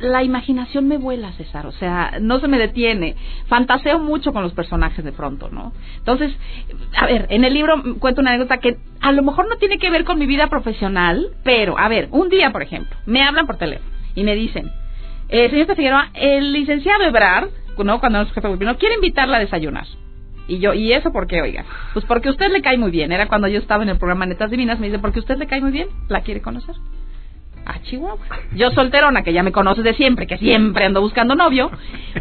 la 0.00 0.22
imaginación 0.22 0.88
me 0.88 0.96
vuela, 0.96 1.32
César. 1.32 1.66
O 1.66 1.72
sea, 1.72 2.18
no 2.20 2.40
se 2.40 2.48
me 2.48 2.58
detiene. 2.58 3.16
Fantaseo 3.46 3.98
mucho 3.98 4.32
con 4.32 4.42
los 4.42 4.52
personajes 4.52 5.04
de 5.04 5.12
pronto, 5.12 5.50
¿no? 5.50 5.72
Entonces, 5.98 6.32
a 6.96 7.06
ver, 7.06 7.26
en 7.30 7.44
el 7.44 7.54
libro 7.54 7.82
cuento 7.98 8.20
una 8.20 8.30
anécdota 8.30 8.58
que 8.58 8.78
a 9.00 9.12
lo 9.12 9.22
mejor 9.22 9.48
no 9.48 9.56
tiene 9.56 9.78
que 9.78 9.90
ver 9.90 10.04
con 10.04 10.18
mi 10.18 10.26
vida 10.26 10.48
profesional, 10.48 11.28
pero, 11.44 11.78
a 11.78 11.88
ver, 11.88 12.08
un 12.10 12.28
día, 12.28 12.50
por 12.50 12.62
ejemplo, 12.62 12.96
me 13.06 13.22
hablan 13.22 13.46
por 13.46 13.56
teléfono 13.56 13.90
y 14.14 14.24
me 14.24 14.34
dicen, 14.34 14.70
eh, 15.28 15.48
señorita 15.48 15.76
Figueroa, 15.76 16.10
el 16.14 16.52
licenciado 16.52 17.04
Ebrard, 17.04 17.48
¿no? 17.84 18.00
Cuando 18.00 18.20
es 18.22 18.32
jefe 18.32 18.48
gobierno, 18.48 18.76
quiere 18.78 18.96
invitarla 18.96 19.36
a 19.36 19.40
desayunar. 19.40 19.86
Y 20.48 20.58
yo, 20.58 20.74
¿y 20.74 20.92
eso 20.92 21.12
por 21.12 21.28
qué, 21.28 21.40
oiga? 21.40 21.64
Pues 21.92 22.04
porque 22.06 22.28
usted 22.28 22.50
le 22.50 22.60
cae 22.60 22.76
muy 22.76 22.90
bien. 22.90 23.12
Era 23.12 23.28
cuando 23.28 23.46
yo 23.46 23.58
estaba 23.58 23.84
en 23.84 23.88
el 23.88 23.98
programa 23.98 24.26
Netas 24.26 24.50
Divinas, 24.50 24.80
me 24.80 24.86
dice, 24.86 24.98
porque 24.98 25.20
usted 25.20 25.38
le 25.38 25.46
cae 25.46 25.60
muy 25.60 25.70
bien, 25.70 25.88
¿la 26.08 26.22
quiere 26.22 26.42
conocer? 26.42 26.74
Ah, 27.72 27.78
Chihuahua. 27.82 28.18
Yo 28.56 28.70
solterona, 28.72 29.22
que 29.22 29.32
ya 29.32 29.44
me 29.44 29.52
conoces 29.52 29.84
de 29.84 29.94
siempre, 29.94 30.26
que 30.26 30.38
siempre 30.38 30.86
ando 30.86 31.00
buscando 31.00 31.36
novio, 31.36 31.70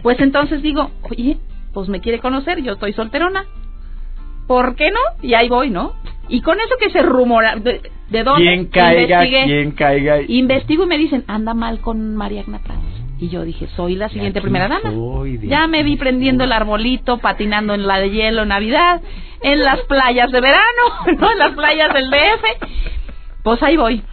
pues 0.03 0.19
entonces 0.19 0.61
digo, 0.61 0.91
oye, 1.09 1.37
pues 1.73 1.89
me 1.89 2.01
quiere 2.01 2.19
conocer, 2.19 2.61
yo 2.61 2.73
estoy 2.73 2.93
solterona. 2.93 3.45
¿Por 4.47 4.75
qué 4.75 4.91
no? 4.91 4.99
Y 5.23 5.33
ahí 5.33 5.49
voy, 5.49 5.71
¿no? 5.71 5.93
Y 6.27 6.41
con 6.41 6.59
eso 6.59 6.75
que 6.79 6.91
se 6.91 7.01
rumora, 7.01 7.55
¿de, 7.55 7.81
de 8.09 8.23
dónde? 8.23 8.43
¿Quién 8.43 8.65
caiga? 8.67 9.21
¿Quién 9.21 9.71
caiga? 9.71 10.21
Investigo 10.21 10.83
y 10.83 10.87
me 10.87 10.99
dicen, 10.99 11.23
anda 11.25 11.55
mal 11.55 11.79
con 11.79 12.15
María 12.15 12.41
Agna 12.41 12.59
Prats. 12.59 12.79
Y 13.17 13.29
yo 13.29 13.43
dije, 13.43 13.67
soy 13.75 13.95
la 13.95 14.09
siguiente 14.09 14.41
primera 14.41 14.67
dama. 14.67 14.91
soy, 14.91 15.39
ya 15.47 15.65
me 15.65 15.81
vi 15.81 15.97
prendiendo 15.97 16.43
el 16.43 16.51
arbolito, 16.51 17.17
patinando 17.17 17.73
en 17.73 17.87
la 17.87 17.99
de 17.99 18.11
hielo 18.11 18.45
Navidad, 18.45 19.01
en 19.41 19.63
las 19.63 19.79
playas 19.81 20.31
de 20.31 20.41
verano, 20.41 20.83
¿no? 21.17 21.31
En 21.31 21.39
las 21.39 21.53
playas 21.55 21.91
del 21.91 22.09
DF. 22.11 22.45
Pues 23.43 23.63
ahí 23.63 23.77
voy. 23.77 24.03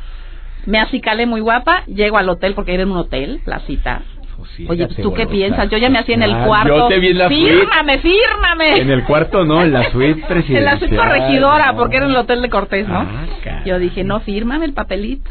Me 0.66 0.78
acicalé 0.80 1.26
muy 1.26 1.40
guapa, 1.40 1.84
llego 1.86 2.18
al 2.18 2.28
hotel 2.28 2.54
porque 2.54 2.74
era 2.74 2.82
en 2.82 2.90
un 2.90 2.98
hotel, 2.98 3.40
la 3.46 3.60
cita. 3.60 4.02
Sosiégate, 4.36 4.84
Oye, 4.84 5.02
¿tú 5.02 5.14
qué 5.14 5.26
piensas? 5.26 5.70
Yo 5.70 5.78
ya 5.78 5.88
me 5.88 5.98
hacía 5.98 6.14
en 6.14 6.22
el 6.22 6.34
Ah, 6.34 6.44
cuarto. 6.46 6.76
Yo 6.76 6.88
te 6.88 6.98
vi 6.98 7.08
en 7.08 7.18
la 7.18 7.28
suite. 7.28 7.50
fírmame, 7.58 7.98
fírmame. 8.00 8.78
En 8.80 8.90
el 8.90 9.04
cuarto 9.04 9.44
no, 9.44 9.62
en 9.62 9.72
la 9.72 9.90
suite 9.90 10.20
En 10.20 10.26
presidencial. 10.26 10.64
la 10.64 10.78
suite 10.78 10.96
corregidora, 10.96 11.72
no. 11.72 11.78
porque 11.78 11.96
era 11.96 12.04
en 12.06 12.10
el 12.10 12.16
hotel 12.18 12.42
de 12.42 12.50
Cortés, 12.50 12.86
¿no? 12.86 12.98
Ah. 13.00 13.62
Yo 13.64 13.78
dije, 13.78 14.04
no, 14.04 14.20
fírmame 14.20 14.66
el 14.66 14.74
papelito. 14.74 15.30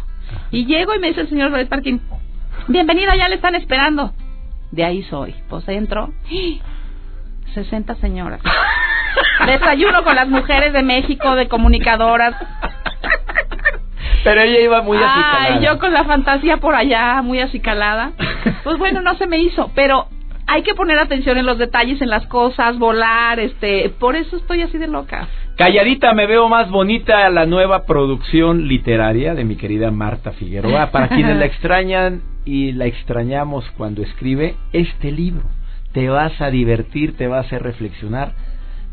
Y 0.52 0.65
llego 0.65 0.95
y 0.95 1.00
me 1.00 1.10
dice 1.10 1.21
el 1.21 1.30
señor 1.30 1.52
Red 1.52 1.67
Parkin, 1.67 2.02
bienvenida, 2.67 3.15
ya 3.15 3.30
le 3.30 3.36
están 3.36 3.54
esperando. 3.56 4.12
De 4.71 4.84
ahí 4.84 5.04
soy. 5.04 5.36
Pues 5.50 5.67
entro. 5.67 6.12
60 7.54 7.95
señoras. 7.95 8.41
Desayuno 9.45 10.04
con 10.04 10.15
las 10.15 10.28
mujeres 10.28 10.74
de 10.74 10.82
México, 10.84 11.36
de 11.36 11.48
comunicadoras. 11.48 12.36
Pero 14.25 14.41
ella 14.41 14.59
iba 14.59 14.81
muy 14.81 14.97
Ay, 14.97 15.03
acicalada. 15.05 15.61
yo 15.61 15.79
con 15.79 15.93
la 15.93 16.03
fantasía 16.03 16.57
por 16.57 16.75
allá, 16.75 17.21
muy 17.21 17.39
acicalada. 17.39 18.11
Pues 18.65 18.79
bueno, 18.79 19.01
no 19.01 19.15
se 19.15 19.27
me 19.27 19.38
hizo, 19.38 19.69
pero 19.75 20.07
hay 20.47 20.63
que 20.63 20.73
poner 20.73 20.97
atención 20.97 21.38
en 21.38 21.45
los 21.45 21.59
detalles, 21.59 22.01
en 22.01 22.09
las 22.09 22.25
cosas, 22.25 22.79
volar, 22.79 23.39
este, 23.39 23.91
por 23.99 24.15
eso 24.15 24.38
estoy 24.38 24.63
así 24.63 24.79
de 24.79 24.88
loca. 24.88 25.27
Calladita 25.55 26.13
me 26.13 26.25
veo 26.25 26.49
más 26.49 26.71
bonita 26.71 27.29
la 27.29 27.45
nueva 27.45 27.85
producción 27.85 28.67
literaria 28.67 29.35
de 29.35 29.43
mi 29.43 29.55
querida 29.55 29.91
Marta 29.91 30.31
Figueroa. 30.31 30.89
Para 30.89 31.09
quienes 31.09 31.38
la 31.38 31.45
extrañan 31.51 32.21
y 32.43 32.71
la 32.71 32.85
extrañamos 32.85 33.69
cuando 33.77 34.01
escribe 34.01 34.55
este 34.73 35.11
libro, 35.11 35.43
te 35.93 36.09
vas 36.09 36.41
a 36.41 36.49
divertir, 36.49 37.15
te 37.17 37.27
va 37.27 37.38
a 37.38 37.41
hacer 37.41 37.61
reflexionar, 37.61 38.33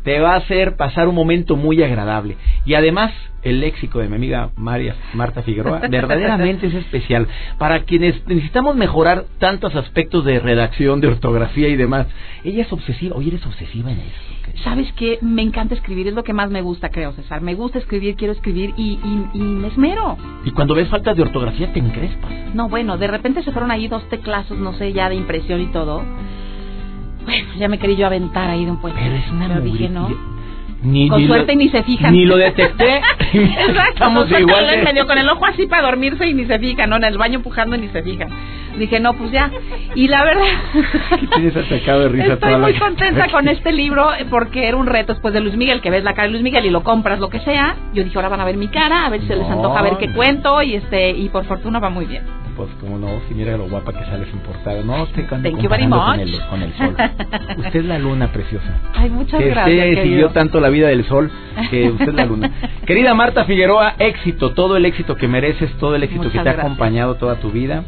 te 0.03 0.19
va 0.19 0.33
a 0.33 0.37
hacer 0.37 0.75
pasar 0.75 1.07
un 1.07 1.15
momento 1.15 1.55
muy 1.55 1.81
agradable. 1.81 2.37
Y 2.65 2.73
además, 2.73 3.11
el 3.41 3.59
léxico 3.59 3.99
de 3.99 4.07
mi 4.07 4.15
amiga 4.15 4.51
María, 4.55 4.95
Marta 5.13 5.41
Figueroa 5.43 5.79
verdaderamente 5.89 6.67
es 6.67 6.73
especial. 6.75 7.27
Para 7.57 7.83
quienes 7.83 8.25
necesitamos 8.27 8.75
mejorar 8.75 9.25
tantos 9.39 9.75
aspectos 9.75 10.25
de 10.25 10.39
redacción, 10.39 11.01
de 11.01 11.07
ortografía 11.07 11.67
y 11.67 11.75
demás, 11.75 12.07
ella 12.43 12.63
es 12.63 12.71
obsesiva. 12.71 13.15
Oye, 13.15 13.29
eres 13.29 13.45
obsesiva 13.45 13.91
en 13.91 13.99
eso. 13.99 14.63
¿Sabes 14.63 14.91
qué? 14.93 15.19
Me 15.21 15.41
encanta 15.41 15.73
escribir, 15.73 16.07
es 16.07 16.13
lo 16.13 16.23
que 16.23 16.33
más 16.33 16.49
me 16.49 16.61
gusta, 16.61 16.89
creo, 16.89 17.13
César. 17.13 17.41
Me 17.41 17.55
gusta 17.55 17.79
escribir, 17.79 18.15
quiero 18.15 18.33
escribir 18.33 18.73
y, 18.77 18.99
y, 19.03 19.29
y 19.33 19.39
me 19.39 19.67
esmero. 19.69 20.17
Y 20.45 20.51
cuando 20.51 20.75
ves 20.75 20.89
faltas 20.89 21.15
de 21.15 21.23
ortografía 21.23 21.71
te 21.71 21.79
encrespas. 21.79 22.31
No, 22.53 22.69
bueno, 22.69 22.97
de 22.97 23.07
repente 23.07 23.43
se 23.43 23.51
fueron 23.51 23.71
ahí 23.71 23.87
dos 23.87 24.07
teclazos, 24.09 24.57
no 24.57 24.73
sé, 24.73 24.93
ya 24.93 25.09
de 25.09 25.15
impresión 25.15 25.61
y 25.61 25.67
todo. 25.67 26.03
Bueno, 27.25 27.47
ya 27.57 27.67
me 27.67 27.77
quería 27.79 27.97
yo 27.97 28.05
aventar 28.07 28.49
ahí 28.49 28.65
de 28.65 28.71
un 28.71 28.77
puente. 28.81 28.99
Pero 29.01 29.15
es 29.15 29.31
una 29.31 29.47
Pero 29.47 29.61
dije, 29.61 29.89
no. 29.89 30.09
Ni, 30.83 31.07
Con 31.07 31.21
ni 31.21 31.27
suerte 31.27 31.53
lo, 31.53 31.59
ni 31.59 31.69
se 31.69 31.81
fijan. 31.83 32.11
Ni 32.13 32.25
lo 32.25 32.35
detecté. 32.35 32.97
Exacto, 33.33 33.93
Estamos 33.93 34.29
igual. 34.31 34.67
de- 34.67 34.83
medio 34.83 35.07
con 35.07 35.17
el 35.17 35.29
ojo 35.29 35.45
así 35.45 35.65
para 35.65 35.83
dormirse 35.83 36.27
y 36.27 36.33
ni 36.33 36.45
se 36.45 36.59
fijan, 36.59 36.89
¿no? 36.89 36.97
En 36.97 37.05
el 37.05 37.17
baño 37.17 37.35
empujando 37.35 37.77
y 37.77 37.79
ni 37.79 37.87
se 37.87 38.03
fijan. 38.03 38.27
Dije, 38.77 38.99
no, 38.99 39.13
pues 39.13 39.31
ya. 39.31 39.49
Y 39.95 40.09
la 40.09 40.25
verdad... 40.25 40.43
Tienes 41.35 41.55
atacado 41.55 42.01
de 42.01 42.09
risa 42.09 42.33
Estoy 42.33 42.49
toda 42.49 42.57
muy 42.57 42.73
contenta 42.73 43.29
con 43.29 43.47
este 43.47 43.71
libro 43.71 44.13
eh, 44.13 44.25
porque 44.29 44.67
era 44.67 44.75
un 44.75 44.87
reto 44.87 45.13
después 45.13 45.33
de 45.33 45.39
Luis 45.39 45.55
Miguel, 45.55 45.79
que 45.79 45.89
ves 45.89 46.03
la 46.03 46.13
cara 46.13 46.23
de 46.23 46.31
Luis 46.31 46.43
Miguel 46.43 46.65
y 46.65 46.69
lo 46.69 46.83
compras, 46.83 47.17
lo 47.19 47.29
que 47.29 47.39
sea. 47.39 47.77
Yo 47.93 48.03
dije, 48.03 48.17
ahora 48.17 48.27
van 48.29 48.41
a 48.41 48.45
ver 48.45 48.57
mi 48.57 48.67
cara, 48.67 49.05
a 49.05 49.09
ver 49.09 49.21
si 49.21 49.27
se 49.27 49.37
les 49.37 49.47
antoja 49.49 49.81
ver 49.83 49.97
qué 49.99 50.11
cuento 50.11 50.61
y 50.63 50.73
este 50.75 51.11
y 51.11 51.29
por 51.29 51.45
fortuna 51.45 51.79
va 51.79 51.89
muy 51.89 52.05
bien. 52.05 52.23
Pues 52.55 52.69
como 52.79 52.99
no, 52.99 53.07
si 53.27 53.33
mira 53.33 53.57
lo 53.57 53.67
guapa 53.67 53.91
que 53.91 54.05
sales 54.05 54.27
en 54.31 54.39
portada. 54.39 54.83
No, 54.83 55.07
te 55.07 55.23
much. 55.23 55.29
Con 55.29 56.19
el, 56.19 56.39
con 56.49 56.61
el 56.61 56.73
sol. 56.73 56.95
Usted 57.57 57.75
es 57.75 57.85
la 57.85 57.99
luna 57.99 58.31
preciosa. 58.31 58.79
Ay, 58.93 59.09
muchas 59.09 59.39
que 59.39 59.49
gracias. 59.49 59.67
usted 59.67 59.89
querido. 59.89 60.03
siguió 60.03 60.29
tanto 60.29 60.59
la 60.59 60.69
vida 60.69 60.87
del 60.87 61.03
sol 61.05 61.31
que 61.71 61.89
usted 61.89 62.09
es 62.09 62.13
la 62.13 62.25
luna. 62.25 62.51
Querida 62.85 63.13
Marta 63.13 63.45
Figueroa, 63.45 63.95
éxito, 63.97 64.51
todo 64.51 64.77
el 64.77 64.85
éxito 64.85 65.15
que 65.15 65.27
mereces, 65.27 65.71
todo 65.77 65.95
el 65.95 66.03
éxito 66.03 66.25
Muchas 66.25 66.43
que 66.43 66.43
te 66.43 66.49
ha 66.49 66.61
acompañado 66.61 67.15
toda 67.15 67.35
tu 67.39 67.51
vida. 67.51 67.83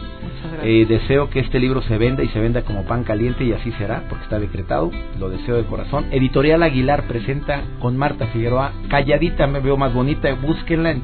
Eh, 0.64 0.86
deseo 0.88 1.30
que 1.30 1.40
este 1.40 1.60
libro 1.60 1.82
se 1.84 1.98
venda 1.98 2.24
y 2.24 2.28
se 2.30 2.40
venda 2.40 2.62
como 2.64 2.84
pan 2.86 3.04
caliente 3.04 3.44
y 3.44 3.54
así 3.54 3.72
será, 3.74 4.04
porque 4.10 4.24
está 4.24 4.40
decretado. 4.40 4.92
Lo 5.20 5.30
deseo 5.30 5.58
de 5.58 5.64
corazón. 5.64 6.06
Editorial 6.12 6.64
Aguilar 6.64 7.04
presenta 7.08 7.62
con 7.80 7.98
Marta 7.98 8.28
Figueroa, 8.28 8.72
calladita 8.90 9.48
me 9.48 9.60
veo 9.60 9.78
más 9.78 9.94
bonita. 9.94 10.34
Búsquenla 10.34 10.92
en 10.92 11.04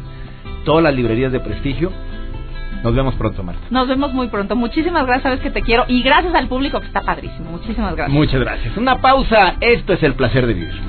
todas 0.66 0.84
las 0.84 0.96
librerías 0.96 1.32
de 1.32 1.40
prestigio. 1.40 1.92
Nos 2.84 2.96
vemos 2.96 3.14
pronto, 3.16 3.44
Marta. 3.44 3.62
Nos 3.70 3.88
vemos 3.88 4.14
muy 4.14 4.28
pronto. 4.28 4.56
Muchísimas 4.56 5.06
gracias, 5.06 5.24
sabes 5.24 5.40
que 5.40 5.52
te 5.52 5.62
quiero 5.62 5.86
y 5.88 6.02
gracias 6.02 6.34
al 6.34 6.48
público 6.48 6.80
que 6.80 6.88
está 6.88 7.02
padrísimo. 7.02 7.52
Muchísimas 7.52 7.96
gracias. 7.96 8.18
Muchas 8.18 8.40
gracias. 8.40 8.78
Una 8.78 9.00
pausa. 9.00 9.56
Esto 9.62 9.94
es 9.94 10.04
el 10.04 10.16
placer 10.16 10.48
de 10.48 10.54
vivir. 10.54 10.82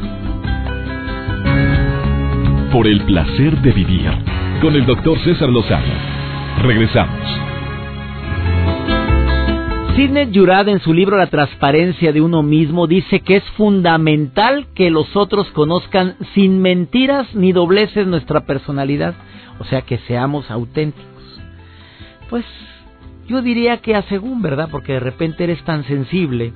Por 2.73 2.87
el 2.87 3.03
placer 3.03 3.59
de 3.61 3.73
vivir 3.73 4.11
con 4.63 4.75
el 4.75 4.87
doctor 4.87 5.19
César 5.19 5.51
Lozano. 5.51 5.93
Regresamos. 6.63 7.43
Sidney 9.95 10.31
Yurad 10.31 10.69
en 10.69 10.81
su 10.81 10.95
libro 10.95 11.19
La 11.19 11.27
transparencia 11.27 12.15
de 12.15 12.23
uno 12.23 12.43
mismo 12.43 12.87
dice 12.87 13.21
que 13.21 13.37
es 13.37 13.45
fundamental 13.59 14.69
que 14.75 14.91
los 14.91 15.15
otros 15.17 15.51
conozcan 15.51 16.17
sin 16.33 16.63
mentiras 16.63 17.35
ni 17.35 17.53
dobleces 17.53 18.07
nuestra 18.07 18.47
personalidad, 18.47 19.15
o 19.59 19.65
sea 19.65 19.83
que 19.83 19.99
seamos 19.99 20.51
auténticos. 20.51 21.12
Pues 22.33 22.47
yo 23.29 23.43
diría 23.43 23.83
que 23.83 23.95
a 23.95 24.01
según, 24.05 24.41
¿verdad? 24.41 24.71
Porque 24.71 24.95
de 24.95 25.01
repente 25.01 25.45
eres 25.45 25.63
tan 25.65 25.85
sensible, 25.85 26.55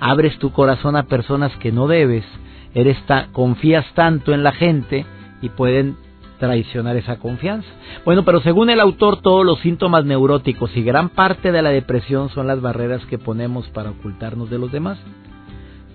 abres 0.00 0.38
tu 0.38 0.50
corazón 0.50 0.96
a 0.96 1.02
personas 1.02 1.54
que 1.58 1.72
no 1.72 1.88
debes, 1.88 2.24
eres 2.72 2.96
ta- 3.04 3.28
confías 3.32 3.84
tanto 3.92 4.32
en 4.32 4.42
la 4.42 4.52
gente 4.52 5.04
y 5.42 5.50
pueden 5.50 5.98
traicionar 6.38 6.96
esa 6.96 7.18
confianza. 7.18 7.68
Bueno, 8.06 8.24
pero 8.24 8.40
según 8.40 8.70
el 8.70 8.80
autor, 8.80 9.20
todos 9.20 9.44
los 9.44 9.60
síntomas 9.60 10.06
neuróticos 10.06 10.74
y 10.74 10.82
gran 10.82 11.10
parte 11.10 11.52
de 11.52 11.60
la 11.60 11.68
depresión 11.68 12.30
son 12.30 12.46
las 12.46 12.62
barreras 12.62 13.04
que 13.04 13.18
ponemos 13.18 13.68
para 13.68 13.90
ocultarnos 13.90 14.48
de 14.48 14.58
los 14.58 14.72
demás. 14.72 14.98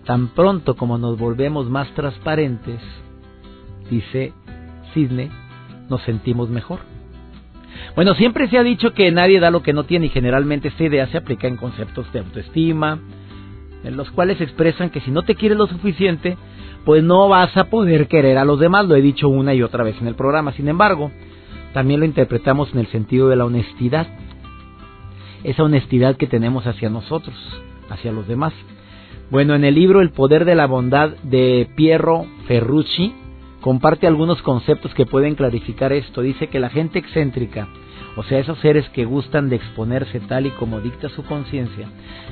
Tan 0.05 0.27
pronto 0.27 0.75
como 0.75 0.99
nos 0.99 1.17
volvemos 1.17 1.67
más 1.67 1.89
transparentes, 1.95 2.79
dice 3.89 4.33
Sidney, 4.93 5.31
nos 5.89 6.03
sentimos 6.03 6.49
mejor. 6.51 6.98
Bueno, 7.95 8.13
siempre 8.15 8.49
se 8.49 8.58
ha 8.58 8.63
dicho 8.63 8.93
que 8.93 9.12
nadie 9.12 9.39
da 9.39 9.51
lo 9.51 9.63
que 9.63 9.73
no 9.73 9.84
tiene 9.84 10.08
y 10.08 10.10
generalmente 10.10 10.69
esta 10.69 10.84
idea 10.84 11.08
se 11.08 11.17
aplica 11.17 11.47
en 11.47 11.58
conceptos 11.58 12.12
de 12.13 12.19
autoestima, 12.19 12.99
en 13.84 13.97
los 13.97 14.10
cuales 14.12 14.41
expresan 14.41 14.89
que 14.89 15.01
si 15.01 15.12
no 15.12 15.23
te 15.23 15.36
quieres 15.36 15.58
lo 15.58 15.67
suficiente, 15.67 16.38
pues 16.86 17.03
no 17.03 17.27
vas 17.27 17.55
a 17.58 17.65
poder 17.65 18.08
querer 18.08 18.38
a 18.38 18.45
los 18.45 18.60
demás, 18.60 18.88
lo 18.88 18.95
he 18.95 19.01
dicho 19.01 19.29
una 19.29 19.53
y 19.53 19.62
otra 19.62 19.84
vez 19.84 19.95
en 20.01 20.08
el 20.08 20.15
programa. 20.15 20.51
Sin 20.53 20.67
embargo, 20.67 21.12
también 21.73 21.99
lo 21.99 22.05
interpretamos 22.05 22.73
en 22.73 22.79
el 22.79 22.88
sentido 22.88 23.29
de 23.29 23.36
la 23.36 23.45
honestidad, 23.45 24.08
esa 25.43 25.63
honestidad 25.63 26.17
que 26.17 26.27
tenemos 26.27 26.67
hacia 26.67 26.89
nosotros, 26.89 27.36
hacia 27.89 28.12
los 28.12 28.27
demás. 28.27 28.53
Bueno, 29.29 29.55
en 29.55 29.63
el 29.63 29.75
libro 29.75 30.01
El 30.01 30.12
poder 30.12 30.45
de 30.45 30.55
la 30.55 30.65
bondad 30.65 31.12
de 31.23 31.69
Piero 31.75 32.25
Ferrucci 32.47 33.13
comparte 33.61 34.07
algunos 34.07 34.41
conceptos 34.41 34.93
que 34.93 35.05
pueden 35.05 35.35
clarificar 35.35 35.91
esto. 35.93 36.21
Dice 36.21 36.47
que 36.47 36.59
la 36.59 36.69
gente 36.69 36.99
excéntrica, 36.99 37.67
o 38.15 38.23
sea, 38.23 38.39
esos 38.39 38.57
seres 38.59 38.87
que 38.89 39.05
gustan 39.05 39.49
de 39.49 39.57
exponerse 39.57 40.19
tal 40.21 40.45
y 40.45 40.51
como 40.51 40.79
dicta 40.81 41.09
su 41.09 41.23
conciencia, 41.23 41.87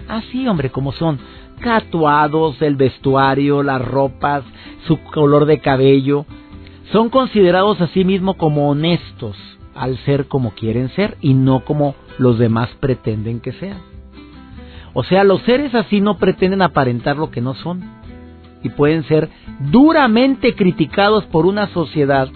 así 0.07 0.47
hombre, 0.47 0.69
como 0.69 0.91
son, 0.91 1.19
catuados, 1.59 2.61
el 2.61 2.75
vestuario, 2.75 3.63
las 3.63 3.81
ropas, 3.81 4.43
su 4.87 5.01
color 5.01 5.45
de 5.45 5.59
cabello, 5.59 6.25
son 6.91 7.09
considerados 7.09 7.81
a 7.81 7.87
sí 7.87 8.05
mismos 8.05 8.37
como 8.37 8.69
honestos 8.69 9.35
al 9.75 9.97
ser 9.99 10.27
como 10.27 10.51
quieren 10.51 10.89
ser 10.89 11.17
y 11.21 11.33
no 11.33 11.63
como 11.63 11.95
los 12.17 12.39
demás 12.39 12.69
pretenden 12.79 13.39
que 13.39 13.51
sean. 13.53 13.79
O 14.93 15.03
sea, 15.03 15.23
los 15.23 15.41
seres 15.43 15.75
así 15.75 16.01
no 16.01 16.17
pretenden 16.17 16.63
aparentar 16.63 17.17
lo 17.17 17.29
que 17.29 17.41
no 17.41 17.53
son 17.53 17.83
y 18.63 18.69
pueden 18.69 19.03
ser 19.03 19.29
duramente 19.59 20.55
criticados 20.55 21.25
por 21.25 21.45
una 21.45 21.67
sociedad 21.73 22.29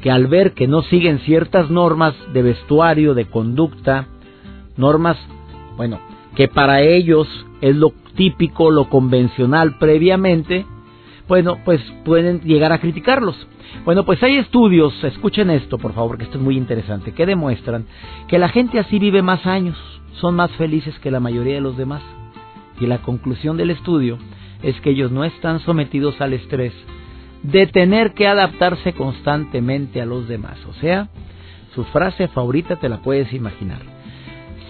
que 0.00 0.10
al 0.10 0.26
ver 0.26 0.52
que 0.52 0.68
no 0.68 0.82
siguen 0.82 1.18
ciertas 1.20 1.70
normas 1.70 2.14
de 2.32 2.42
vestuario, 2.42 3.14
de 3.14 3.26
conducta, 3.26 4.06
normas, 4.76 5.16
bueno, 5.76 5.98
que 6.34 6.48
para 6.48 6.82
ellos 6.82 7.26
es 7.60 7.74
lo 7.74 7.92
típico, 8.14 8.70
lo 8.70 8.88
convencional 8.88 9.78
previamente, 9.78 10.64
bueno, 11.28 11.58
pues 11.64 11.80
pueden 12.04 12.40
llegar 12.42 12.72
a 12.72 12.78
criticarlos. 12.78 13.34
Bueno, 13.84 14.04
pues 14.04 14.22
hay 14.22 14.36
estudios, 14.36 14.92
escuchen 15.02 15.50
esto 15.50 15.78
por 15.78 15.92
favor, 15.92 16.18
que 16.18 16.24
esto 16.24 16.38
es 16.38 16.44
muy 16.44 16.56
interesante, 16.56 17.12
que 17.12 17.26
demuestran 17.26 17.86
que 18.28 18.38
la 18.38 18.48
gente 18.48 18.78
así 18.78 18.98
vive 18.98 19.22
más 19.22 19.44
años, 19.46 19.76
son 20.20 20.34
más 20.34 20.50
felices 20.52 20.98
que 21.00 21.10
la 21.10 21.20
mayoría 21.20 21.54
de 21.54 21.60
los 21.60 21.76
demás. 21.76 22.02
Y 22.78 22.86
la 22.86 22.98
conclusión 22.98 23.56
del 23.56 23.70
estudio 23.70 24.18
es 24.62 24.80
que 24.80 24.90
ellos 24.90 25.10
no 25.10 25.24
están 25.24 25.60
sometidos 25.60 26.20
al 26.20 26.32
estrés 26.32 26.72
de 27.42 27.66
tener 27.66 28.12
que 28.14 28.26
adaptarse 28.26 28.92
constantemente 28.92 30.00
a 30.00 30.06
los 30.06 30.26
demás. 30.26 30.58
O 30.66 30.74
sea, 30.74 31.08
su 31.74 31.84
frase 31.84 32.28
favorita 32.28 32.76
te 32.76 32.88
la 32.88 33.02
puedes 33.02 33.32
imaginar. 33.32 33.80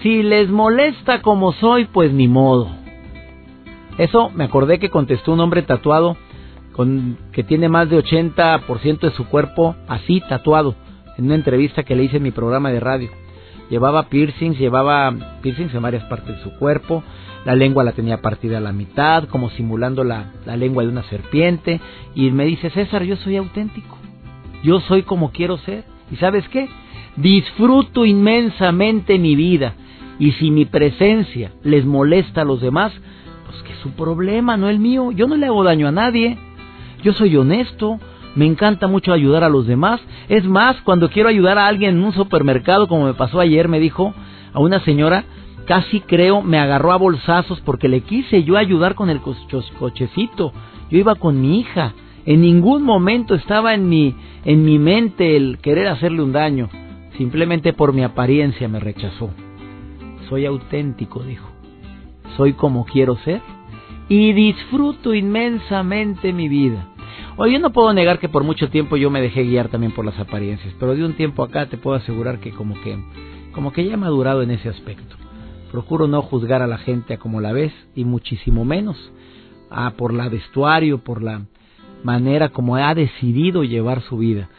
Si 0.01 0.21
les 0.21 0.49
molesta 0.49 1.21
como 1.21 1.53
soy, 1.53 1.85
pues 1.85 2.11
ni 2.13 2.27
modo. 2.27 2.69
Eso 3.97 4.29
me 4.29 4.43
acordé 4.43 4.77
que 4.77 4.91
contestó 4.91 5.33
un 5.33 5.39
hombre 5.39 5.63
tatuado 5.63 6.17
con, 6.73 7.17
que 7.31 7.43
tiene 7.43 7.67
más 7.67 7.89
de 7.89 7.97
80% 7.97 8.99
de 8.99 9.11
su 9.11 9.25
cuerpo 9.27 9.75
así 9.87 10.21
tatuado 10.29 10.75
en 11.17 11.25
una 11.25 11.35
entrevista 11.35 11.83
que 11.83 11.95
le 11.95 12.03
hice 12.03 12.17
en 12.17 12.23
mi 12.23 12.31
programa 12.31 12.69
de 12.71 12.79
radio. 12.79 13.09
Llevaba 13.69 14.09
piercings, 14.09 14.57
llevaba 14.57 15.39
piercings 15.41 15.73
en 15.73 15.81
varias 15.81 16.03
partes 16.05 16.37
de 16.37 16.43
su 16.43 16.57
cuerpo, 16.57 17.03
la 17.45 17.55
lengua 17.55 17.83
la 17.83 17.91
tenía 17.91 18.21
partida 18.21 18.57
a 18.57 18.61
la 18.61 18.71
mitad, 18.71 19.25
como 19.25 19.49
simulando 19.51 20.03
la, 20.03 20.31
la 20.45 20.57
lengua 20.57 20.83
de 20.83 20.89
una 20.89 21.03
serpiente, 21.03 21.79
y 22.15 22.31
me 22.31 22.45
dice, 22.45 22.69
César, 22.69 23.03
yo 23.03 23.15
soy 23.17 23.37
auténtico, 23.37 23.97
yo 24.63 24.79
soy 24.81 25.03
como 25.03 25.31
quiero 25.31 25.57
ser, 25.57 25.83
y 26.11 26.15
sabes 26.15 26.47
qué, 26.49 26.69
disfruto 27.17 28.05
inmensamente 28.05 29.19
mi 29.19 29.35
vida, 29.35 29.75
y 30.19 30.31
si 30.33 30.49
mi 30.51 30.65
presencia 30.65 31.51
les 31.63 31.85
molesta 31.85 32.41
a 32.41 32.45
los 32.45 32.61
demás, 32.61 32.93
pues 33.45 33.61
que 33.63 33.73
es 33.73 33.79
su 33.79 33.91
problema, 33.91 34.57
no 34.57 34.69
el 34.69 34.79
mío, 34.79 35.11
yo 35.11 35.27
no 35.27 35.35
le 35.35 35.45
hago 35.45 35.63
daño 35.63 35.87
a 35.87 35.91
nadie, 35.91 36.37
yo 37.03 37.13
soy 37.13 37.35
honesto, 37.35 37.99
me 38.37 38.45
encanta 38.45 38.85
mucho 38.85 39.13
ayudar 39.13 39.43
a 39.43 39.49
los 39.49 39.65
demás. 39.65 39.99
Es 40.29 40.45
más, 40.45 40.79
cuando 40.83 41.09
quiero 41.09 41.27
ayudar 41.27 41.57
a 41.57 41.65
alguien 41.65 41.97
en 41.97 42.03
un 42.03 42.13
supermercado, 42.13 42.87
como 42.87 43.07
me 43.07 43.15
pasó 43.15 43.39
ayer, 43.39 43.67
me 43.67 43.79
dijo 43.79 44.13
a 44.53 44.59
una 44.59 44.79
señora, 44.81 45.23
casi 45.65 46.01
creo, 46.01 46.43
me 46.43 46.59
agarró 46.59 46.91
a 46.91 46.97
bolsazos 46.97 47.59
porque 47.61 47.87
le 47.87 48.01
quise 48.01 48.43
yo 48.43 48.55
ayudar 48.55 48.93
con 48.93 49.09
el 49.09 49.21
cochecito. 49.21 50.53
Yo 50.91 50.99
iba 50.99 51.15
con 51.15 51.41
mi 51.41 51.59
hija. 51.59 51.95
En 52.27 52.41
ningún 52.41 52.83
momento 52.83 53.33
estaba 53.33 53.73
en 53.73 53.89
mi, 53.89 54.13
en 54.45 54.63
mi 54.63 54.77
mente 54.77 55.35
el 55.35 55.57
querer 55.57 55.87
hacerle 55.87 56.21
un 56.21 56.31
daño. 56.31 56.69
Simplemente 57.17 57.73
por 57.73 57.91
mi 57.91 58.03
apariencia 58.03 58.67
me 58.67 58.79
rechazó. 58.79 59.31
Soy 60.29 60.45
auténtico, 60.45 61.23
dijo. 61.23 61.49
Soy 62.35 62.53
como 62.53 62.85
quiero 62.85 63.17
ser 63.17 63.41
y 64.09 64.31
disfruto 64.33 65.15
inmensamente 65.15 66.33
mi 66.33 66.47
vida. 66.47 66.87
Oye, 67.39 67.53
yo 67.53 67.59
no 67.59 67.71
puedo 67.71 67.93
negar 67.93 68.17
que 68.17 68.29
por 68.29 68.43
mucho 68.43 68.69
tiempo 68.69 68.97
yo 68.97 69.11
me 69.11 69.21
dejé 69.21 69.43
guiar 69.43 69.69
también 69.69 69.91
por 69.91 70.03
las 70.03 70.17
apariencias, 70.19 70.73
pero 70.79 70.95
de 70.95 71.05
un 71.05 71.13
tiempo 71.13 71.43
acá 71.43 71.67
te 71.67 71.77
puedo 71.77 71.95
asegurar 71.95 72.39
que 72.39 72.49
como 72.51 72.73
que 72.81 72.97
como 73.51 73.71
que 73.71 73.85
ya 73.85 73.93
he 73.93 73.97
madurado 73.97 74.41
en 74.41 74.49
ese 74.49 74.69
aspecto. 74.69 75.15
Procuro 75.71 76.07
no 76.07 76.23
juzgar 76.23 76.63
a 76.63 76.67
la 76.67 76.79
gente 76.79 77.13
a 77.13 77.17
como 77.17 77.39
la 77.39 77.51
ves 77.51 77.73
y 77.95 78.05
muchísimo 78.05 78.65
menos 78.65 78.97
a 79.69 79.91
por 79.91 80.13
la 80.13 80.29
vestuario, 80.29 80.97
por 80.99 81.21
la 81.21 81.41
manera 82.03 82.49
como 82.49 82.75
ha 82.75 82.95
decidido 82.95 83.63
llevar 83.63 84.01
su 84.01 84.17
vida. 84.17 84.49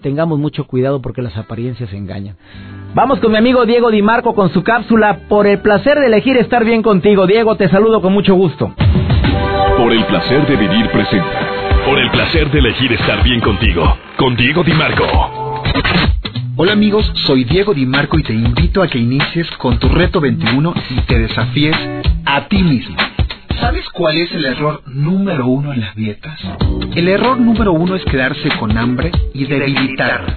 tengamos 0.00 0.38
mucho 0.38 0.64
cuidado 0.64 1.02
porque 1.02 1.22
las 1.22 1.36
apariencias 1.36 1.92
engañan. 1.92 2.36
Vamos 2.94 3.18
con 3.18 3.32
mi 3.32 3.38
amigo 3.38 3.66
Diego 3.66 3.90
Di 3.90 4.02
Marco 4.02 4.32
con 4.32 4.50
su 4.50 4.62
cápsula 4.62 5.22
por 5.28 5.48
el 5.48 5.60
placer 5.60 5.98
de 5.98 6.06
elegir 6.06 6.36
estar 6.36 6.64
bien 6.64 6.82
contigo. 6.82 7.26
Diego, 7.26 7.56
te 7.56 7.68
saludo 7.68 8.00
con 8.00 8.12
mucho 8.12 8.34
gusto. 8.36 8.72
Por 9.76 9.92
el 9.92 10.04
placer 10.06 10.46
de 10.46 10.56
vivir 10.56 10.88
presenta 10.90 11.45
por 11.86 12.00
el 12.00 12.10
placer 12.10 12.50
de 12.50 12.58
elegir 12.58 12.92
estar 12.92 13.22
bien 13.22 13.40
contigo, 13.40 13.96
con 14.16 14.34
Diego 14.34 14.64
Di 14.64 14.72
Marco. 14.72 15.62
Hola 16.56 16.72
amigos, 16.72 17.08
soy 17.26 17.44
Diego 17.44 17.74
Di 17.74 17.86
Marco 17.86 18.18
y 18.18 18.24
te 18.24 18.32
invito 18.32 18.82
a 18.82 18.88
que 18.88 18.98
inicies 18.98 19.48
con 19.52 19.78
tu 19.78 19.88
reto 19.88 20.20
21 20.20 20.74
y 20.90 21.00
te 21.02 21.16
desafíes 21.20 21.76
a 22.24 22.48
ti 22.48 22.60
mismo. 22.60 22.96
¿Sabes 23.60 23.88
cuál 23.90 24.16
es 24.16 24.32
el 24.32 24.46
error 24.46 24.82
número 24.86 25.46
uno 25.46 25.72
en 25.72 25.80
las 25.82 25.94
dietas? 25.94 26.40
El 26.96 27.06
error 27.06 27.38
número 27.38 27.72
uno 27.72 27.94
es 27.94 28.04
quedarse 28.04 28.48
con 28.58 28.76
hambre 28.76 29.12
y 29.32 29.44
debilitarnos. 29.44 30.34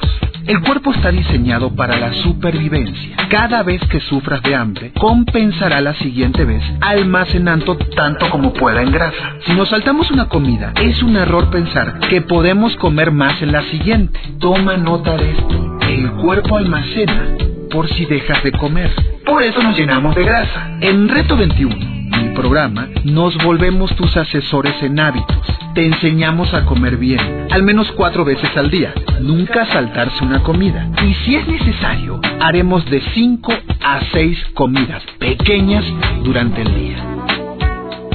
El 0.50 0.62
cuerpo 0.62 0.92
está 0.92 1.12
diseñado 1.12 1.76
para 1.76 1.96
la 2.00 2.12
supervivencia. 2.12 3.16
Cada 3.30 3.62
vez 3.62 3.80
que 3.88 4.00
sufras 4.00 4.42
de 4.42 4.56
hambre, 4.56 4.92
compensará 5.00 5.80
la 5.80 5.94
siguiente 5.94 6.44
vez 6.44 6.64
almacenando 6.82 7.78
tanto 7.78 8.32
como 8.32 8.52
pueda 8.52 8.82
en 8.82 8.92
grasa. 8.92 9.36
Si 9.46 9.54
nos 9.54 9.70
saltamos 9.70 10.10
una 10.10 10.28
comida, 10.28 10.74
es 10.82 11.04
un 11.04 11.18
error 11.18 11.52
pensar 11.52 12.00
que 12.10 12.22
podemos 12.22 12.76
comer 12.78 13.12
más 13.12 13.40
en 13.44 13.52
la 13.52 13.62
siguiente. 13.62 14.20
Toma 14.40 14.76
nota 14.76 15.18
de 15.18 15.34
esto. 15.34 15.78
El 15.88 16.14
cuerpo 16.14 16.58
almacena 16.58 17.28
por 17.70 17.88
si 17.88 18.06
dejas 18.06 18.44
de 18.44 18.52
comer. 18.52 18.92
Por 19.28 19.44
eso 19.44 19.62
nos 19.62 19.78
llenamos 19.78 20.16
de 20.16 20.24
grasa. 20.24 20.80
En 20.82 21.10
Reto 21.10 21.38
21 21.38 21.76
mi 21.76 21.99
programa, 22.40 22.88
nos 23.04 23.36
volvemos 23.44 23.94
tus 23.98 24.16
asesores 24.16 24.82
en 24.82 24.98
hábitos. 24.98 25.46
Te 25.76 25.86
enseñamos 25.86 26.54
a 26.54 26.64
comer 26.64 26.96
bien, 26.96 27.20
al 27.52 27.64
menos 27.64 27.92
cuatro 27.98 28.24
veces 28.24 28.56
al 28.56 28.72
día. 28.72 28.94
Nunca 29.20 29.66
saltarse 29.66 30.24
una 30.24 30.42
comida. 30.42 30.90
Y 31.06 31.14
si 31.16 31.36
es 31.36 31.46
necesario, 31.46 32.22
haremos 32.40 32.90
de 32.90 33.02
cinco 33.14 33.52
a 33.84 34.00
seis 34.14 34.38
comidas 34.54 35.04
pequeñas 35.20 35.84
durante 36.24 36.62
el 36.62 36.74
día. 36.76 37.04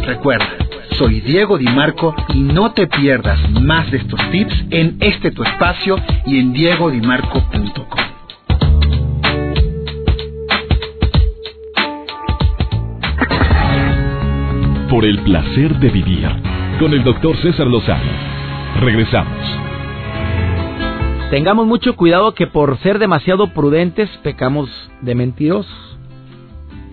Recuerda, 0.06 0.56
soy 0.92 1.20
Diego 1.20 1.58
Di 1.58 1.66
Marco 1.66 2.14
y 2.32 2.40
no 2.40 2.72
te 2.72 2.86
pierdas 2.86 3.38
más 3.50 3.90
de 3.90 3.98
estos 3.98 4.20
tips 4.30 4.54
en 4.70 4.96
este 5.00 5.32
tu 5.32 5.42
espacio 5.42 5.96
y 6.24 6.38
en 6.38 6.54
diegodimarco.com. 6.54 8.03
por 14.94 15.04
el 15.04 15.18
placer 15.24 15.76
de 15.80 15.90
vivir 15.90 16.24
con 16.78 16.92
el 16.92 17.02
doctor 17.02 17.36
César 17.38 17.66
Lozano. 17.66 18.12
Regresamos. 18.78 19.44
Tengamos 21.32 21.66
mucho 21.66 21.96
cuidado 21.96 22.32
que 22.32 22.46
por 22.46 22.78
ser 22.78 23.00
demasiado 23.00 23.48
prudentes 23.48 24.08
pecamos 24.22 24.70
de 25.00 25.16
mentirosos. 25.16 25.98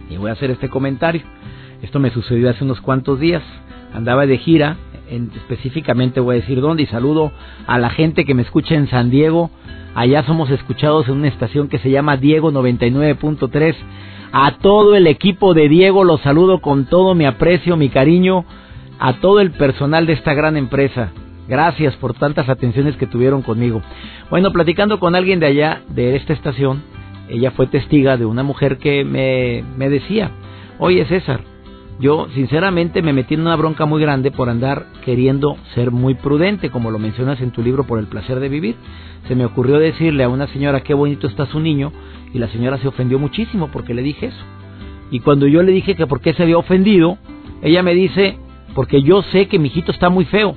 Y 0.10 0.18
voy 0.18 0.32
a 0.32 0.34
hacer 0.34 0.50
este 0.50 0.68
comentario. 0.68 1.22
Esto 1.84 2.00
me 2.00 2.10
sucedió 2.10 2.50
hace 2.50 2.64
unos 2.64 2.82
cuantos 2.82 3.20
días. 3.20 3.44
Andaba 3.94 4.26
de 4.26 4.40
gira, 4.40 4.78
en, 5.08 5.30
específicamente 5.36 6.20
voy 6.20 6.38
a 6.38 6.40
decir 6.40 6.60
dónde, 6.60 6.82
y 6.82 6.88
saludo 6.88 7.32
a 7.68 7.78
la 7.78 7.92
gente 7.92 8.26
que 8.26 8.34
me 8.34 8.42
escucha 8.42 8.74
en 8.74 8.88
San 8.88 9.12
Diego. 9.12 9.52
Allá 9.94 10.24
somos 10.24 10.50
escuchados 10.50 11.08
en 11.08 11.16
una 11.16 11.28
estación 11.28 11.68
que 11.68 11.80
se 11.80 11.90
llama 11.90 12.18
Diego 12.18 12.52
99.3 12.52 13.76
a 14.34 14.52
todo 14.60 14.96
el 14.96 15.08
equipo 15.08 15.54
de 15.54 15.68
Diego 15.68 16.06
los 16.06 16.22
saludo 16.22 16.62
con 16.62 16.86
todo 16.86 17.16
mi 17.16 17.26
aprecio, 17.26 17.76
mi 17.76 17.90
cariño, 17.90 18.46
a 18.98 19.14
todo 19.20 19.42
el 19.42 19.52
personal 19.52 20.06
de 20.06 20.14
esta 20.14 20.34
gran 20.34 20.56
empresa. 20.56 21.12
Gracias 21.50 21.98
por 21.98 22.14
tantas 22.14 22.48
atenciones 22.48 22.96
que 22.96 23.08
tuvieron 23.08 23.42
conmigo. 23.42 23.82
Bueno, 24.30 24.54
platicando 24.54 25.00
con 25.00 25.16
alguien 25.16 25.42
de 25.42 25.48
allá, 25.48 25.82
de 25.90 26.16
esta 26.16 26.32
estación, 26.32 26.82
ella 27.28 27.52
fue 27.52 27.68
testiga 27.68 28.16
de 28.16 28.26
una 28.26 28.44
mujer 28.44 28.78
que 28.78 29.04
me, 29.04 29.66
me 29.76 29.90
decía, 29.90 30.32
oye 30.80 31.04
César, 31.06 31.42
yo 32.02 32.28
sinceramente 32.34 33.04
me 33.04 33.14
metí 33.14 33.36
en 33.36 33.42
una 33.42 33.56
bronca 33.56 33.86
muy 33.86 34.02
grande 34.02 34.32
por 34.32 34.50
andar 34.50 34.88
queriendo 35.06 35.56
ser 35.76 35.92
muy 35.92 36.16
prudente, 36.16 36.72
como 36.72 36.90
lo 36.90 36.98
mencionas 36.98 37.40
en 37.42 37.52
tu 37.52 37.62
libro 37.62 37.86
por 37.86 38.00
el 38.00 38.08
placer 38.08 38.40
de 38.40 38.50
vivir. 38.50 38.76
Se 39.28 39.36
me 39.36 39.46
ocurrió 39.46 39.78
decirle 39.78 40.24
a 40.24 40.30
una 40.30 40.48
señora 40.48 40.82
qué 40.82 40.96
bonito 40.96 41.28
está 41.28 41.46
su 41.46 41.60
niño 41.60 41.94
y 42.34 42.40
la 42.40 42.48
señora 42.48 42.80
se 42.80 42.88
ofendió 42.88 43.20
muchísimo 43.20 43.70
porque 43.72 43.94
le 43.94 44.02
dije 44.02 44.28
eso. 44.28 44.44
Y 45.12 45.20
cuando 45.20 45.46
yo 45.46 45.62
le 45.62 45.72
dije 45.72 45.96
que 45.96 46.08
por 46.08 46.22
qué 46.22 46.34
se 46.34 46.42
había 46.42 46.58
ofendido, 46.58 47.20
ella 47.62 47.84
me 47.84 47.94
dice, 47.94 48.38
porque 48.74 49.04
yo 49.04 49.22
sé 49.24 49.48
que 49.48 49.60
mi 49.60 49.68
hijito 49.68 49.92
está 49.92 50.10
muy 50.10 50.26
feo. 50.26 50.56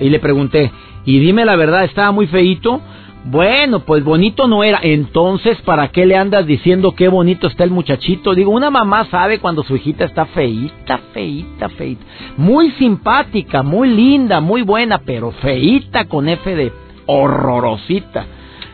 Y 0.00 0.08
le 0.08 0.18
pregunté, 0.18 0.72
y 1.04 1.20
dime 1.20 1.44
la 1.44 1.54
verdad, 1.54 1.84
¿estaba 1.84 2.10
muy 2.10 2.26
feito? 2.26 2.80
Bueno, 3.24 3.80
pues 3.80 4.02
bonito 4.02 4.48
no 4.48 4.64
era. 4.64 4.80
Entonces, 4.82 5.60
¿para 5.62 5.88
qué 5.88 6.06
le 6.06 6.16
andas 6.16 6.46
diciendo 6.46 6.94
qué 6.94 7.08
bonito 7.08 7.48
está 7.48 7.64
el 7.64 7.70
muchachito? 7.70 8.34
Digo, 8.34 8.50
una 8.50 8.70
mamá 8.70 9.04
sabe 9.10 9.40
cuando 9.40 9.62
su 9.62 9.76
hijita 9.76 10.06
está 10.06 10.24
feíta, 10.26 10.98
feíta, 11.12 11.68
feíta. 11.68 12.02
Muy 12.38 12.70
simpática, 12.72 13.62
muy 13.62 13.90
linda, 13.90 14.40
muy 14.40 14.62
buena, 14.62 14.98
pero 14.98 15.32
feíta 15.32 16.06
con 16.06 16.28
F 16.28 16.54
de 16.54 16.72
horrorosita. 17.06 18.26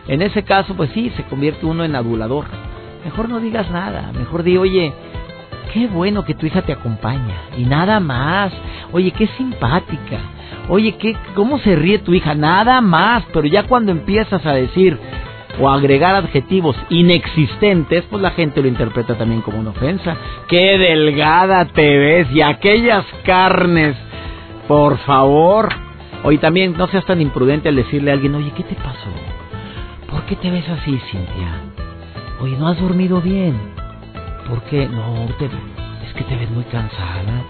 En 0.07 0.23
ese 0.23 0.45
caso, 0.45 0.75
pues 0.75 0.91
sí, 0.95 1.11
se 1.17 1.25
convierte 1.25 1.67
uno 1.67 1.85
en 1.85 1.97
adulador. 1.97 2.45
Mejor 3.05 3.29
no 3.29 3.41
digas 3.41 3.71
nada, 3.71 4.13
mejor 4.17 4.45
di, 4.45 4.57
oye, 4.57 4.93
qué 5.73 5.87
bueno 5.87 6.25
que 6.25 6.35
tu 6.35 6.47
hija 6.47 6.63
te 6.63 6.73
acompaña. 6.73 7.35
Y 7.57 7.65
nada 7.65 8.01
más. 8.01 8.53
Oye, 8.93 9.11
qué 9.11 9.27
simpática. 9.39 10.19
Oye, 10.69 10.97
¿qué, 10.97 11.17
¿cómo 11.35 11.59
se 11.59 11.77
ríe 11.77 11.99
tu 11.99 12.15
hija? 12.15 12.35
Nada 12.35 12.81
más, 12.81 13.25
pero 13.33 13.47
ya 13.47 13.65
cuando 13.65 13.93
empiezas 13.93 14.45
a 14.45 14.53
decir 14.53 14.99
o 15.61 15.71
agregar 15.71 16.15
adjetivos 16.15 16.77
inexistentes, 16.91 18.05
pues 18.11 18.21
la 18.23 18.33
gente 18.33 18.61
lo 18.61 18.69
interpreta 18.69 19.17
también 19.17 19.43
como 19.43 19.59
una 19.59 19.71
ofensa. 19.71 20.17
Qué 20.49 20.77
delgada 20.79 21.65
te 21.67 21.99
ves 21.99 22.31
y 22.33 22.43
aquellas 22.43 23.05
carnes, 23.25 23.97
por 24.69 24.99
favor. 24.99 25.69
Oye, 26.25 26.39
también 26.39 26.75
no 26.77 26.89
seas 26.89 27.05
tan 27.05 27.21
imprudente 27.21 27.69
al 27.69 27.77
decirle 27.77 28.11
a 28.11 28.15
alguien, 28.15 28.35
oye, 28.35 28.53
¿qué 28.57 28.65
te 28.65 28.75
pasó? 28.75 29.11
¿Por 30.11 30.23
qué 30.25 30.37
te 30.37 30.51
ves 30.51 30.69
así, 30.69 30.99
Cintia? 31.11 31.61
Oye, 32.41 32.57
¿no 32.59 32.69
has 32.69 32.81
dormido 32.81 33.21
bien? 33.21 33.76
¿Por 34.49 34.63
qué? 34.63 34.89
No, 34.89 35.27
es 35.29 36.15
que 36.15 36.25
te 36.25 36.37
ves 36.37 36.51
muy 36.51 36.65
cansada. 36.65 37.45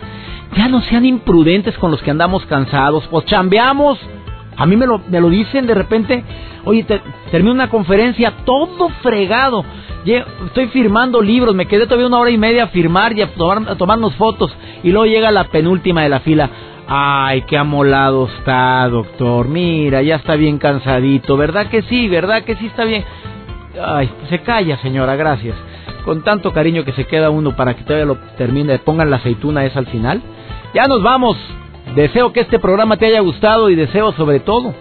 Ya 0.56 0.68
no 0.68 0.80
sean 0.82 1.04
imprudentes 1.04 1.76
con 1.78 1.90
los 1.90 2.02
que 2.02 2.10
andamos 2.10 2.44
cansados, 2.46 3.06
pues 3.10 3.26
chambeamos. 3.26 3.98
A 4.56 4.64
mí 4.64 4.76
me 4.76 4.86
lo, 4.86 5.00
me 5.10 5.20
lo 5.20 5.28
dicen 5.28 5.66
de 5.66 5.74
repente, 5.74 6.24
oye, 6.64 6.84
te, 6.84 7.00
termino 7.30 7.52
una 7.52 7.68
conferencia 7.68 8.32
todo 8.44 8.88
fregado. 9.02 9.64
Estoy 10.46 10.68
firmando 10.68 11.20
libros, 11.20 11.54
me 11.54 11.66
quedé 11.66 11.84
todavía 11.84 12.06
una 12.06 12.18
hora 12.18 12.30
y 12.30 12.38
media 12.38 12.64
a 12.64 12.68
firmar 12.68 13.12
y 13.18 13.22
a, 13.22 13.34
tomar, 13.34 13.68
a 13.68 13.76
tomarnos 13.76 14.14
fotos. 14.14 14.54
Y 14.82 14.90
luego 14.90 15.06
llega 15.06 15.30
la 15.30 15.44
penúltima 15.44 16.02
de 16.02 16.08
la 16.08 16.20
fila. 16.20 16.48
Ay, 16.88 17.42
qué 17.42 17.58
amolado 17.58 18.28
está, 18.38 18.88
doctor. 18.88 19.48
Mira, 19.48 20.02
ya 20.02 20.16
está 20.16 20.36
bien 20.36 20.58
cansadito. 20.58 21.36
¿Verdad 21.36 21.66
que 21.66 21.82
sí? 21.82 22.08
¿Verdad 22.08 22.44
que 22.44 22.54
sí 22.54 22.66
está 22.66 22.84
bien? 22.84 23.04
Ay, 23.84 24.08
se 24.28 24.38
calla, 24.40 24.78
señora, 24.78 25.16
gracias. 25.16 25.56
Con 26.06 26.22
tanto 26.22 26.52
cariño 26.52 26.84
que 26.84 26.92
se 26.92 27.04
queda 27.04 27.30
uno 27.30 27.56
para 27.56 27.74
que 27.74 27.82
todavía 27.82 28.06
lo 28.06 28.16
termine, 28.38 28.78
pongan 28.78 29.10
la 29.10 29.16
aceituna 29.16 29.64
esa 29.64 29.80
al 29.80 29.88
final. 29.88 30.22
Ya 30.72 30.84
nos 30.84 31.02
vamos. 31.02 31.36
Deseo 31.96 32.32
que 32.32 32.40
este 32.40 32.60
programa 32.60 32.96
te 32.96 33.06
haya 33.06 33.20
gustado 33.20 33.70
y 33.70 33.74
deseo 33.74 34.12
sobre 34.12 34.38
todo 34.38 34.72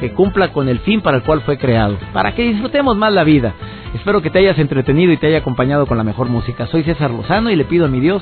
que 0.00 0.10
cumpla 0.10 0.52
con 0.52 0.68
el 0.68 0.80
fin 0.80 1.00
para 1.00 1.18
el 1.18 1.22
cual 1.22 1.42
fue 1.42 1.56
creado, 1.56 1.96
para 2.12 2.34
que 2.34 2.42
disfrutemos 2.42 2.96
más 2.96 3.12
la 3.12 3.22
vida. 3.22 3.54
Espero 3.94 4.22
que 4.22 4.30
te 4.30 4.40
hayas 4.40 4.58
entretenido 4.58 5.12
y 5.12 5.16
te 5.18 5.28
haya 5.28 5.38
acompañado 5.38 5.86
con 5.86 5.96
la 5.96 6.02
mejor 6.02 6.28
música. 6.28 6.66
Soy 6.66 6.82
César 6.82 7.12
Lozano 7.12 7.50
y 7.50 7.56
le 7.56 7.64
pido 7.64 7.84
a 7.84 7.88
mi 7.88 8.00
Dios 8.00 8.20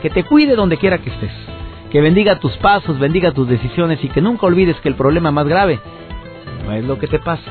que 0.00 0.08
te 0.08 0.22
cuide 0.22 0.54
donde 0.54 0.76
quiera 0.76 0.98
que 0.98 1.10
estés, 1.10 1.32
que 1.90 2.00
bendiga 2.00 2.38
tus 2.38 2.56
pasos, 2.58 3.00
bendiga 3.00 3.32
tus 3.32 3.48
decisiones 3.48 3.98
y 4.04 4.08
que 4.08 4.20
nunca 4.20 4.46
olvides 4.46 4.76
que 4.76 4.88
el 4.88 4.94
problema 4.94 5.32
más 5.32 5.48
grave 5.48 5.80
no 6.64 6.72
es 6.72 6.84
lo 6.84 7.00
que 7.00 7.08
te 7.08 7.18
pasa, 7.18 7.50